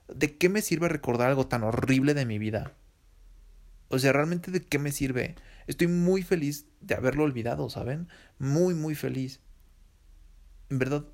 ¿De 0.08 0.37
qué 0.37 0.49
me 0.49 0.62
sirve 0.62 0.88
recordar 0.88 1.28
algo 1.28 1.46
tan 1.46 1.62
horrible 1.62 2.12
de 2.14 2.26
mi 2.26 2.38
vida? 2.38 2.75
O 3.88 3.99
sea, 3.99 4.12
realmente 4.12 4.50
de 4.50 4.62
qué 4.64 4.78
me 4.78 4.92
sirve. 4.92 5.37
Estoy 5.66 5.87
muy 5.87 6.22
feliz 6.22 6.66
de 6.80 6.94
haberlo 6.94 7.25
olvidado, 7.25 7.70
¿saben? 7.70 8.08
Muy, 8.38 8.75
muy 8.75 8.94
feliz. 8.94 9.40
En 10.68 10.78
verdad, 10.78 11.04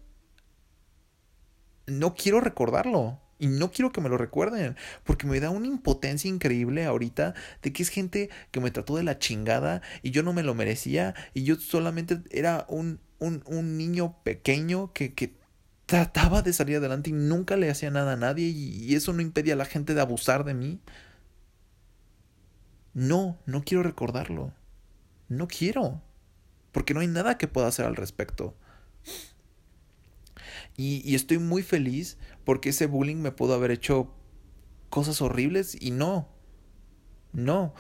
no 1.86 2.14
quiero 2.14 2.40
recordarlo. 2.40 3.20
Y 3.38 3.48
no 3.48 3.70
quiero 3.70 3.92
que 3.92 4.00
me 4.00 4.08
lo 4.08 4.16
recuerden, 4.16 4.76
porque 5.04 5.26
me 5.26 5.40
da 5.40 5.50
una 5.50 5.66
impotencia 5.66 6.28
increíble 6.28 6.86
ahorita 6.86 7.34
de 7.62 7.72
que 7.72 7.82
es 7.82 7.90
gente 7.90 8.30
que 8.50 8.60
me 8.60 8.70
trató 8.70 8.96
de 8.96 9.02
la 9.02 9.18
chingada 9.18 9.82
y 10.02 10.10
yo 10.10 10.22
no 10.22 10.32
me 10.32 10.42
lo 10.42 10.54
merecía 10.54 11.14
y 11.34 11.42
yo 11.42 11.56
solamente 11.56 12.22
era 12.30 12.64
un, 12.68 12.98
un, 13.18 13.42
un 13.46 13.76
niño 13.76 14.16
pequeño 14.22 14.92
que, 14.94 15.12
que 15.12 15.34
trataba 15.86 16.42
de 16.42 16.52
salir 16.52 16.76
adelante 16.76 17.10
y 17.10 17.12
nunca 17.12 17.56
le 17.56 17.70
hacía 17.70 17.90
nada 17.90 18.12
a 18.12 18.16
nadie 18.16 18.48
y, 18.48 18.94
eso 18.94 19.12
no 19.12 19.22
impedía 19.22 19.54
a 19.54 19.56
la 19.56 19.64
gente 19.64 19.94
de 19.94 20.00
abusar 20.00 20.44
de 20.44 20.54
mí. 20.54 20.80
No, 22.92 23.38
no 23.46 23.62
quiero 23.62 23.82
recordarlo. 23.82 24.52
No 25.28 25.48
quiero. 25.48 26.02
Porque 26.72 26.92
no 26.92 27.00
hay 27.00 27.06
nada 27.06 27.38
que 27.38 27.48
pueda 27.48 27.68
hacer 27.68 27.86
al 27.86 27.96
respecto. 27.96 28.54
Y, 30.76 31.02
y, 31.10 31.14
estoy 31.14 31.38
muy 31.38 31.62
feliz 31.62 32.18
porque 32.46 32.68
ese 32.68 32.86
bullying 32.86 33.16
me 33.16 33.32
pudo 33.32 33.54
haber 33.54 33.72
hecho 33.72 34.14
cosas 34.88 35.20
horribles 35.20 35.76
y 35.78 35.90
no. 35.90 36.28
No. 37.32 37.74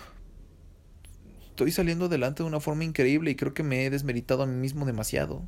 Estoy 1.46 1.70
saliendo 1.70 2.06
adelante 2.06 2.42
de 2.42 2.48
una 2.48 2.58
forma 2.58 2.82
increíble 2.82 3.30
y 3.30 3.36
creo 3.36 3.54
que 3.54 3.62
me 3.62 3.86
he 3.86 3.90
desmeritado 3.90 4.42
a 4.42 4.46
mí 4.46 4.56
mismo 4.56 4.84
demasiado. 4.84 5.46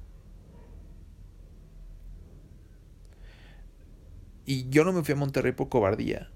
Y 4.46 4.68
yo 4.70 4.84
no 4.84 4.92
me 4.92 5.02
fui 5.02 5.14
a 5.14 5.16
Monterrey 5.16 5.52
por 5.52 5.68
cobardía. 5.68 6.30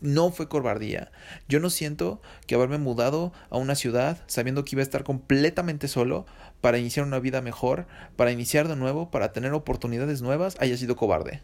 No 0.00 0.32
fue 0.32 0.48
cobardía. 0.48 1.12
Yo 1.46 1.60
no 1.60 1.68
siento 1.68 2.22
que 2.46 2.54
haberme 2.54 2.78
mudado 2.78 3.34
a 3.50 3.58
una 3.58 3.74
ciudad 3.74 4.24
sabiendo 4.28 4.64
que 4.64 4.76
iba 4.76 4.80
a 4.80 4.82
estar 4.82 5.04
completamente 5.04 5.88
solo 5.88 6.24
para 6.64 6.78
iniciar 6.78 7.04
una 7.04 7.18
vida 7.18 7.42
mejor, 7.42 7.86
para 8.16 8.32
iniciar 8.32 8.68
de 8.68 8.74
nuevo, 8.74 9.10
para 9.10 9.32
tener 9.32 9.52
oportunidades 9.52 10.22
nuevas, 10.22 10.56
haya 10.60 10.78
sido 10.78 10.96
cobarde. 10.96 11.42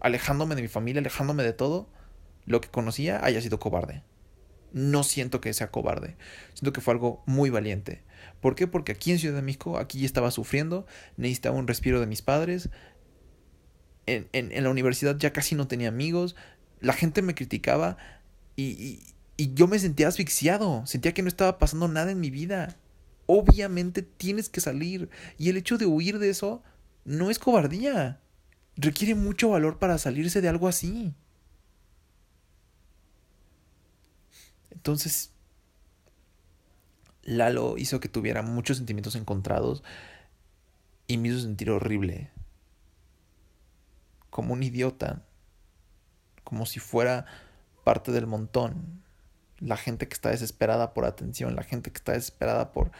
Alejándome 0.00 0.54
de 0.54 0.62
mi 0.62 0.68
familia, 0.68 1.00
alejándome 1.00 1.42
de 1.42 1.52
todo 1.52 1.90
lo 2.46 2.62
que 2.62 2.70
conocía, 2.70 3.22
haya 3.22 3.42
sido 3.42 3.60
cobarde. 3.60 4.02
No 4.72 5.02
siento 5.02 5.42
que 5.42 5.52
sea 5.52 5.70
cobarde. 5.70 6.16
Siento 6.54 6.72
que 6.72 6.80
fue 6.80 6.94
algo 6.94 7.22
muy 7.26 7.50
valiente. 7.50 8.04
¿Por 8.40 8.54
qué? 8.54 8.66
Porque 8.66 8.92
aquí 8.92 9.12
en 9.12 9.18
Ciudad 9.18 9.36
de 9.36 9.42
México, 9.42 9.76
aquí 9.76 10.06
estaba 10.06 10.30
sufriendo, 10.30 10.86
necesitaba 11.18 11.58
un 11.58 11.68
respiro 11.68 12.00
de 12.00 12.06
mis 12.06 12.22
padres, 12.22 12.70
en, 14.06 14.30
la 14.32 14.70
universidad 14.70 15.18
ya 15.18 15.34
casi 15.34 15.56
no 15.56 15.68
tenía 15.68 15.88
amigos, 15.88 16.36
la 16.80 16.94
gente 16.94 17.20
me 17.20 17.34
criticaba 17.34 17.98
y 18.56 18.98
yo 19.36 19.66
me 19.66 19.78
sentía 19.78 20.08
asfixiado, 20.08 20.86
sentía 20.86 21.12
que 21.12 21.20
no 21.20 21.28
estaba 21.28 21.58
pasando 21.58 21.86
nada 21.86 22.12
en 22.12 22.20
mi 22.20 22.30
vida. 22.30 22.78
Obviamente 23.26 24.02
tienes 24.02 24.48
que 24.48 24.60
salir 24.60 25.10
y 25.36 25.50
el 25.50 25.56
hecho 25.56 25.78
de 25.78 25.86
huir 25.86 26.18
de 26.18 26.30
eso 26.30 26.62
no 27.04 27.30
es 27.30 27.38
cobardía. 27.38 28.20
Requiere 28.76 29.14
mucho 29.14 29.50
valor 29.50 29.78
para 29.78 29.98
salirse 29.98 30.40
de 30.40 30.48
algo 30.48 30.68
así. 30.68 31.14
Entonces, 34.70 35.32
Lalo 37.22 37.76
hizo 37.78 37.98
que 37.98 38.08
tuviera 38.08 38.42
muchos 38.42 38.76
sentimientos 38.76 39.16
encontrados 39.16 39.82
y 41.08 41.18
me 41.18 41.28
hizo 41.28 41.40
sentir 41.40 41.70
horrible 41.70 42.30
como 44.30 44.52
un 44.52 44.62
idiota, 44.62 45.22
como 46.44 46.66
si 46.66 46.78
fuera 46.78 47.24
parte 47.84 48.12
del 48.12 48.26
montón, 48.26 49.02
la 49.58 49.76
gente 49.76 50.08
que 50.08 50.14
está 50.14 50.30
desesperada 50.30 50.94
por 50.94 51.04
atención, 51.04 51.56
la 51.56 51.62
gente 51.62 51.90
que 51.90 51.98
está 51.98 52.12
desesperada 52.12 52.72
por, 52.72 52.90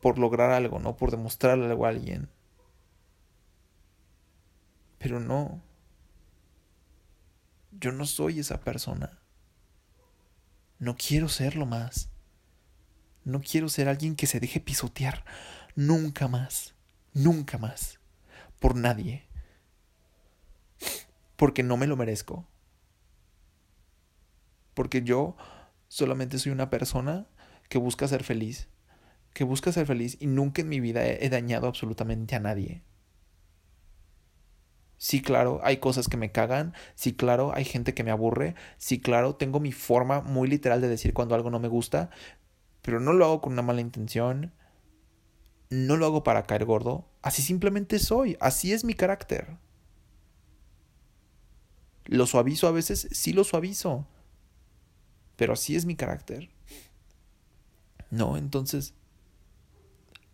por 0.00 0.18
lograr 0.18 0.50
algo, 0.50 0.78
¿no? 0.78 0.96
Por 0.96 1.10
demostrarle 1.10 1.66
algo 1.66 1.86
a 1.86 1.90
alguien. 1.90 2.28
Pero 4.98 5.20
no. 5.20 5.62
Yo 7.72 7.92
no 7.92 8.06
soy 8.06 8.40
esa 8.40 8.60
persona. 8.60 9.18
No 10.78 10.96
quiero 10.96 11.28
serlo 11.28 11.66
más. 11.66 12.10
No 13.24 13.40
quiero 13.40 13.68
ser 13.68 13.88
alguien 13.88 14.16
que 14.16 14.26
se 14.26 14.40
deje 14.40 14.60
pisotear. 14.60 15.24
Nunca 15.74 16.28
más. 16.28 16.74
Nunca 17.14 17.58
más. 17.58 17.98
Por 18.60 18.76
nadie 18.76 19.26
porque 21.42 21.64
no 21.64 21.76
me 21.76 21.88
lo 21.88 21.96
merezco. 21.96 22.46
Porque 24.74 25.02
yo 25.02 25.36
solamente 25.92 26.38
soy 26.38 26.52
una 26.52 26.70
persona 26.70 27.26
que 27.68 27.76
busca 27.76 28.08
ser 28.08 28.24
feliz, 28.24 28.66
que 29.34 29.44
busca 29.44 29.72
ser 29.72 29.84
feliz 29.84 30.16
y 30.20 30.26
nunca 30.26 30.62
en 30.62 30.70
mi 30.70 30.80
vida 30.80 31.06
he, 31.06 31.28
dañado 31.28 31.66
absolutamente 31.66 32.34
a 32.34 32.40
nadie. 32.40 32.82
Sí, 34.96 35.20
claro, 35.20 35.60
hay 35.62 35.76
cosas 35.76 36.08
que 36.08 36.16
me 36.16 36.32
cagan, 36.32 36.72
sí, 36.94 37.12
claro, 37.12 37.52
hay 37.54 37.66
gente 37.66 37.92
que 37.92 38.04
me 38.04 38.10
aburre, 38.10 38.54
sí, 38.78 39.00
claro, 39.02 39.34
tengo 39.34 39.60
mi 39.60 39.70
forma 39.70 40.22
muy 40.22 40.48
literal 40.48 40.80
de 40.80 40.88
decir 40.88 41.12
cuando 41.12 41.34
algo 41.34 41.50
no 41.50 41.58
me 41.58 41.68
gusta, 41.68 42.08
pero 42.80 42.98
no 42.98 43.12
lo 43.12 43.26
hago 43.26 43.42
con 43.42 43.52
una 43.52 43.60
mala 43.60 43.82
intención, 43.82 44.54
no 45.68 45.98
lo 45.98 46.06
hago 46.06 46.24
para 46.24 46.44
caer 46.44 46.64
gordo, 46.64 47.06
así 47.20 47.42
simplemente 47.42 47.98
soy, 47.98 48.38
así 48.40 48.72
es 48.72 48.82
mi 48.82 48.94
carácter. 48.94 49.58
¿Lo 52.06 52.26
suavizo 52.26 52.66
a 52.66 52.72
veces? 52.72 53.08
Sí 53.12 53.34
lo 53.34 53.44
suavizo. 53.44 54.06
Pero 55.36 55.54
así 55.54 55.76
es 55.76 55.84
mi 55.84 55.96
carácter. 55.96 56.50
No, 58.10 58.36
entonces 58.36 58.94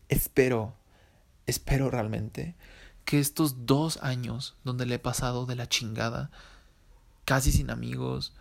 espero, 0.08 0.74
espero 1.46 1.90
realmente 1.90 2.56
que 3.04 3.20
estos 3.20 3.66
dos 3.66 3.98
años 4.02 4.56
donde 4.64 4.86
le 4.86 4.96
he 4.96 4.98
pasado 4.98 5.46
de 5.46 5.56
la 5.56 5.68
chingada, 5.68 6.30
casi 7.24 7.52
sin 7.52 7.70
amigos, 7.70 8.34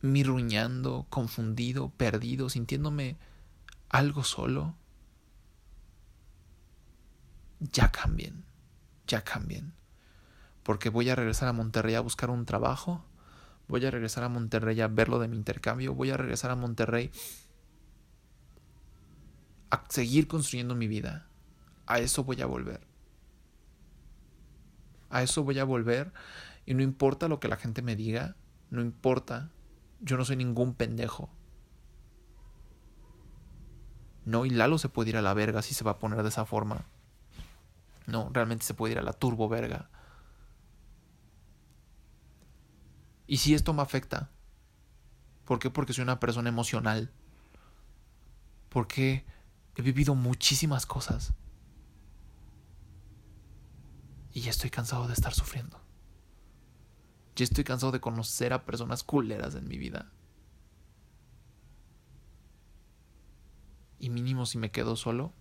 mirruñando, 0.00 1.06
confundido, 1.10 1.90
perdido, 1.90 2.48
sintiéndome 2.48 3.16
algo 3.88 4.24
solo, 4.24 4.74
ya 7.60 7.92
cambien, 7.92 8.44
ya 9.06 9.22
cambien 9.22 9.76
porque 10.66 10.88
voy 10.88 11.08
a 11.08 11.14
regresar 11.14 11.46
a 11.46 11.52
Monterrey 11.52 11.94
a 11.94 12.00
buscar 12.00 12.28
un 12.28 12.44
trabajo, 12.44 13.04
voy 13.68 13.84
a 13.84 13.90
regresar 13.90 14.24
a 14.24 14.28
Monterrey 14.28 14.80
a 14.80 14.88
ver 14.88 15.08
lo 15.08 15.18
de 15.18 15.28
mi 15.28 15.36
intercambio, 15.36 15.94
voy 15.94 16.10
a 16.10 16.16
regresar 16.16 16.50
a 16.50 16.56
Monterrey 16.56 17.10
a 19.70 19.84
seguir 19.88 20.28
construyendo 20.28 20.74
mi 20.74 20.86
vida. 20.86 21.26
A 21.86 21.98
eso 21.98 22.24
voy 22.24 22.40
a 22.42 22.46
volver. 22.46 22.80
A 25.10 25.22
eso 25.22 25.44
voy 25.44 25.58
a 25.58 25.64
volver 25.64 26.12
y 26.64 26.74
no 26.74 26.82
importa 26.82 27.28
lo 27.28 27.40
que 27.40 27.48
la 27.48 27.56
gente 27.56 27.82
me 27.82 27.96
diga, 27.96 28.36
no 28.70 28.80
importa, 28.80 29.50
yo 30.00 30.16
no 30.16 30.24
soy 30.24 30.36
ningún 30.36 30.74
pendejo. 30.74 31.30
No, 34.24 34.44
y 34.44 34.50
Lalo 34.50 34.78
se 34.78 34.88
puede 34.88 35.10
ir 35.10 35.16
a 35.16 35.22
la 35.22 35.34
verga 35.34 35.62
si 35.62 35.72
se 35.72 35.84
va 35.84 35.92
a 35.92 35.98
poner 35.98 36.22
de 36.22 36.28
esa 36.28 36.44
forma. 36.44 36.84
No, 38.06 38.28
realmente 38.32 38.64
se 38.64 38.74
puede 38.74 38.92
ir 38.92 38.98
a 38.98 39.02
la 39.02 39.12
turbo 39.12 39.48
verga. 39.48 39.88
Y 43.26 43.38
si 43.38 43.54
esto 43.54 43.72
me 43.72 43.82
afecta. 43.82 44.30
¿Por 45.44 45.58
qué? 45.58 45.70
Porque 45.70 45.92
soy 45.92 46.02
una 46.02 46.20
persona 46.20 46.48
emocional. 46.48 47.10
Porque 48.68 49.24
he 49.74 49.82
vivido 49.82 50.14
muchísimas 50.14 50.86
cosas. 50.86 51.34
Y 54.32 54.42
ya 54.42 54.50
estoy 54.50 54.70
cansado 54.70 55.06
de 55.06 55.14
estar 55.14 55.32
sufriendo. 55.32 55.80
Ya 57.36 57.44
estoy 57.44 57.64
cansado 57.64 57.92
de 57.92 58.00
conocer 58.00 58.52
a 58.52 58.64
personas 58.64 59.02
culeras 59.02 59.54
en 59.54 59.68
mi 59.68 59.78
vida. 59.78 60.10
Y 63.98 64.10
mínimo 64.10 64.46
si 64.46 64.58
me 64.58 64.70
quedo 64.70 64.96
solo. 64.96 65.32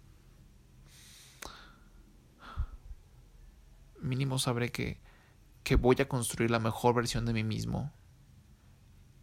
Mínimo 4.02 4.40
sabré 4.40 4.72
que 4.72 5.00
que 5.66 5.76
voy 5.76 5.98
a 6.00 6.08
construir 6.08 6.52
la 6.52 6.60
mejor 6.60 6.94
versión 6.94 7.26
de 7.26 7.34
mí 7.34 7.44
mismo. 7.44 7.92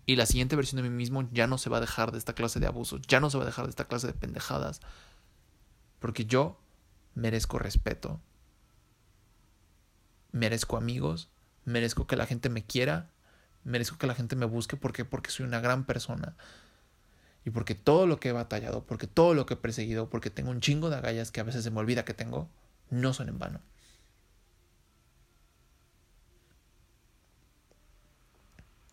Y 0.07 0.17
la 0.17 0.27
siguiente 0.27 0.57
versión 0.57 0.83
de 0.83 0.91
mí 0.91 0.95
mismo 0.95 1.29
ya 1.33 1.47
no 1.47 1.57
se 1.57 1.71
va 1.71 1.77
a 1.77 1.81
dejar 1.81 2.11
de 2.11 2.19
esta 2.19 2.35
clase 2.35 2.59
de 2.59 2.67
abusos, 2.67 3.01
ya 3.07 3.21
no 3.21 3.31
se 3.31 3.39
va 3.39 3.45
a 3.45 3.47
dejar 3.47 3.65
de 3.65 3.71
esta 3.71 3.85
clase 3.85 4.09
de 4.09 4.13
pendejadas. 4.13 4.81
Porque 6.01 6.27
yo 6.27 6.59
merezco 7.15 7.61
respeto. 7.61 8.21
Merezco 10.33 10.77
amigos, 10.77 11.31
merezco 11.65 12.09
que 12.09 12.17
la 12.17 12.27
gente 12.27 12.49
me 12.49 12.65
quiera, 12.65 13.09
merezco 13.63 13.97
que 13.97 14.09
la 14.09 14.17
gente 14.17 14.35
me 14.35 14.47
busque 14.47 14.77
porque 14.77 15.05
porque 15.05 15.31
soy 15.31 15.47
una 15.47 15.61
gran 15.61 15.85
persona. 15.85 16.35
Y 17.45 17.51
porque 17.51 17.77
todo 17.77 18.09
lo 18.09 18.19
que 18.19 18.31
he 18.31 18.33
batallado, 18.33 18.85
porque 18.85 19.07
todo 19.07 19.35
lo 19.35 19.47
que 19.47 19.55
he 19.55 19.59
perseguido, 19.59 20.11
porque 20.11 20.31
tengo 20.31 20.51
un 20.51 20.61
chingo 20.61 20.91
de 20.91 20.97
agallas 20.97 21.31
que 21.31 21.41
a 21.41 21.45
veces 21.45 21.63
se 21.63 21.71
me 21.71 21.79
olvida 21.79 22.05
que 22.05 22.15
tengo, 22.15 22.49
no 22.91 23.15
son 23.15 23.29
en 23.29 23.39
vano. 23.39 23.61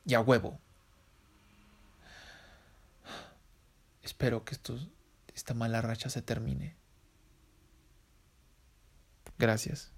Y 0.05 0.13
a 0.13 0.21
huevo. 0.21 0.59
Espero 4.01 4.43
que 4.43 4.55
esto, 4.55 4.77
esta 5.35 5.53
mala 5.53 5.81
racha 5.81 6.09
se 6.09 6.21
termine. 6.21 6.75
Gracias. 9.38 9.91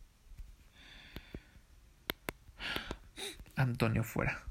Antonio 3.56 4.04
fuera. 4.04 4.51